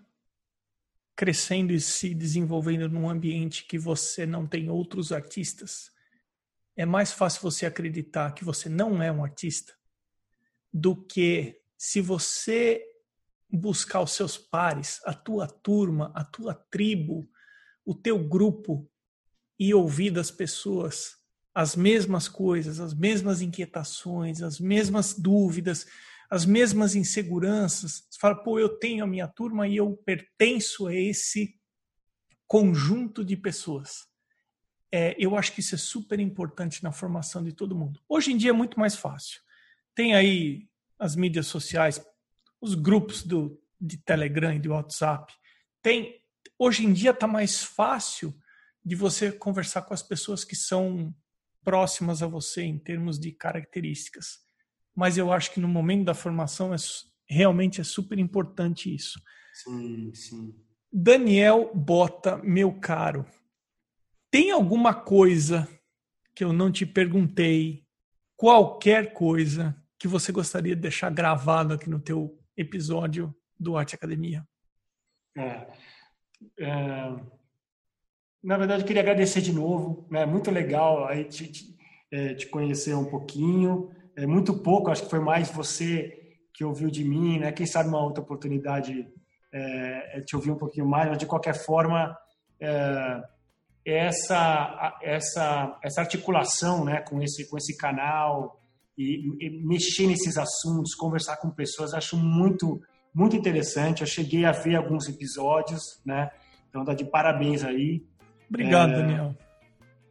[1.14, 5.92] crescendo e se desenvolvendo num ambiente que você não tem outros artistas,
[6.76, 9.74] é mais fácil você acreditar que você não é um artista
[10.72, 12.84] do que se você
[13.52, 17.28] buscar os seus pares, a tua turma, a tua tribo,
[17.91, 18.88] o teu grupo
[19.59, 21.18] e ouvir das pessoas
[21.53, 25.88] as mesmas coisas, as mesmas inquietações, as mesmas dúvidas,
[26.30, 28.07] as mesmas inseguranças.
[28.09, 31.59] Você fala, pô, eu tenho a minha turma e eu pertenço a esse
[32.47, 34.07] conjunto de pessoas.
[34.93, 38.01] É, eu acho que isso é super importante na formação de todo mundo.
[38.09, 39.41] Hoje em dia é muito mais fácil.
[39.97, 42.01] Tem aí as mídias sociais,
[42.61, 45.32] os grupos do, de Telegram e de WhatsApp.
[45.82, 46.19] Tem,
[46.59, 48.34] hoje em dia está mais fácil
[48.84, 51.14] de você conversar com as pessoas que são
[51.62, 54.38] próximas a você em termos de características.
[54.95, 56.76] Mas eu acho que no momento da formação é,
[57.28, 59.20] realmente é super importante isso.
[59.53, 60.55] Sim, sim.
[60.93, 63.24] Daniel Bota, meu caro,
[64.30, 65.68] tem alguma coisa
[66.34, 67.86] que eu não te perguntei,
[68.36, 74.47] qualquer coisa que você gostaria de deixar gravado aqui no teu episódio do Arte Academia?
[75.36, 75.72] É, é,
[78.43, 80.07] na verdade, queria agradecer de novo.
[80.11, 80.26] É né?
[80.26, 81.76] muito legal aí te, te,
[82.11, 83.91] é, te, conhecer um pouquinho.
[84.16, 86.16] É muito pouco, acho que foi mais você
[86.53, 87.53] que ouviu de mim, né?
[87.53, 89.09] Quem sabe uma outra oportunidade
[89.53, 92.16] é, é te ouvir um pouquinho mais, mas de qualquer forma,
[92.61, 93.22] é,
[93.84, 98.61] essa, essa, essa articulação né, com, esse, com esse canal
[98.97, 102.80] e, e mexer nesses assuntos, conversar com pessoas, acho muito,
[103.14, 104.00] muito interessante.
[104.00, 106.30] Eu cheguei a ver alguns episódios, né?
[106.68, 108.02] Então, tá de parabéns aí.
[108.48, 109.34] Obrigado, é, Daniel.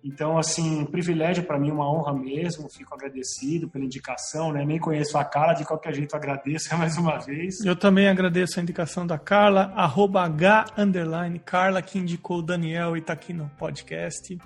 [0.03, 2.69] Então, assim, privilégio para mim, uma honra mesmo.
[2.69, 4.65] Fico agradecido pela indicação, né?
[4.65, 7.59] Nem conheço a Carla, de qualquer jeito agradeço mais uma vez.
[7.65, 12.95] Eu também agradeço a indicação da Carla, arroba H underline Carla, que indicou o Daniel
[12.95, 14.37] e está aqui no podcast.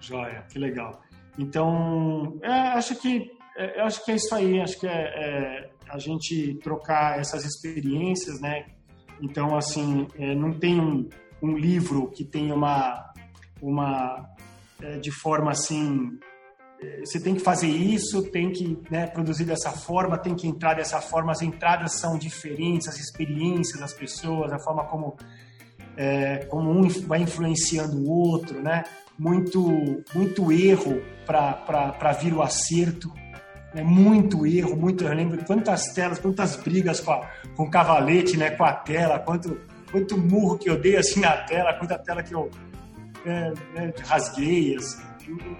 [0.00, 1.02] Joia, que legal.
[1.38, 4.60] Então, é, acho que é, acho que é isso aí.
[4.60, 8.66] Acho que é, é, a gente trocar essas experiências, né?
[9.20, 11.08] Então, assim, é, não tem um,
[11.42, 13.12] um livro que tenha uma
[13.60, 14.28] uma
[14.80, 16.18] é, de forma assim
[16.80, 20.74] é, você tem que fazer isso, tem que né, produzir dessa forma, tem que entrar
[20.74, 21.32] dessa forma.
[21.32, 25.16] As entradas são diferentes, as experiências das pessoas, a forma como,
[25.96, 28.84] é, como um vai influenciando o outro, né?
[29.18, 29.60] Muito,
[30.14, 33.12] muito erro para vir o acerto,
[33.74, 33.82] né?
[33.82, 35.04] muito erro, muito.
[35.04, 38.50] Eu lembro quantas telas, quantas brigas com, a, com o cavalete, né?
[38.50, 39.58] com a tela, quanto,
[39.90, 42.50] quanto murro que eu dei assim na tela, quanta tela que eu
[43.26, 45.02] é, é, rasguei, assim,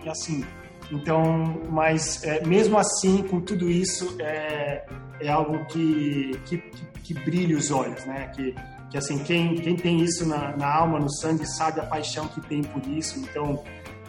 [0.05, 0.45] e assim.
[0.91, 4.87] Então, mas é, mesmo assim, com tudo isso, é,
[5.21, 6.59] é algo que, que,
[7.03, 8.29] que, brilha os olhos, né?
[8.35, 8.55] Que,
[8.91, 12.41] que assim, quem, quem tem isso na, na alma, no sangue, sabe a paixão que
[12.41, 13.19] tem por isso.
[13.19, 13.63] Então,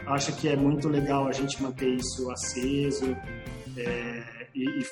[0.07, 3.15] acho que é muito legal a gente manter isso aceso
[3.81, 4.83] é, e, e,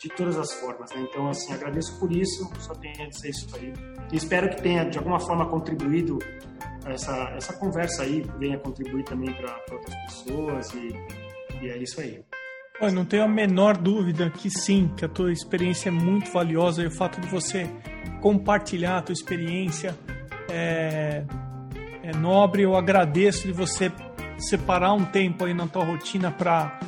[0.00, 0.90] de todas as formas.
[0.92, 1.06] Né?
[1.10, 3.72] Então, assim, agradeço por isso, só tenho a dizer isso aí.
[4.12, 6.18] E espero que tenha, de alguma forma, contribuído
[6.86, 10.94] essa, essa conversa aí venha contribuir também para outras pessoas e,
[11.62, 12.22] e, é isso aí.
[12.80, 16.82] Eu não tenho a menor dúvida que sim, que a tua experiência é muito valiosa
[16.82, 17.68] e o fato de você
[18.20, 19.96] compartilhar a tua experiência
[20.48, 21.24] é,
[22.02, 22.62] é nobre.
[22.62, 23.90] Eu agradeço de você
[24.38, 26.78] separar um tempo aí na tua rotina para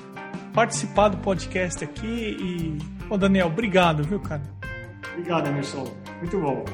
[0.53, 2.79] participar do podcast aqui e,
[3.09, 4.43] ô Daniel, obrigado, viu, cara?
[5.13, 5.93] Obrigado, Emerson.
[6.19, 6.65] Muito bom.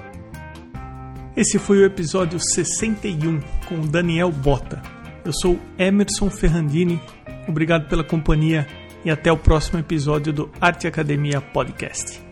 [1.36, 4.80] Esse foi o episódio 61 com Daniel Bota.
[5.24, 7.00] Eu sou Emerson Ferrandini,
[7.46, 8.66] obrigado pela companhia
[9.04, 12.25] e até o próximo episódio do Arte Academia Podcast.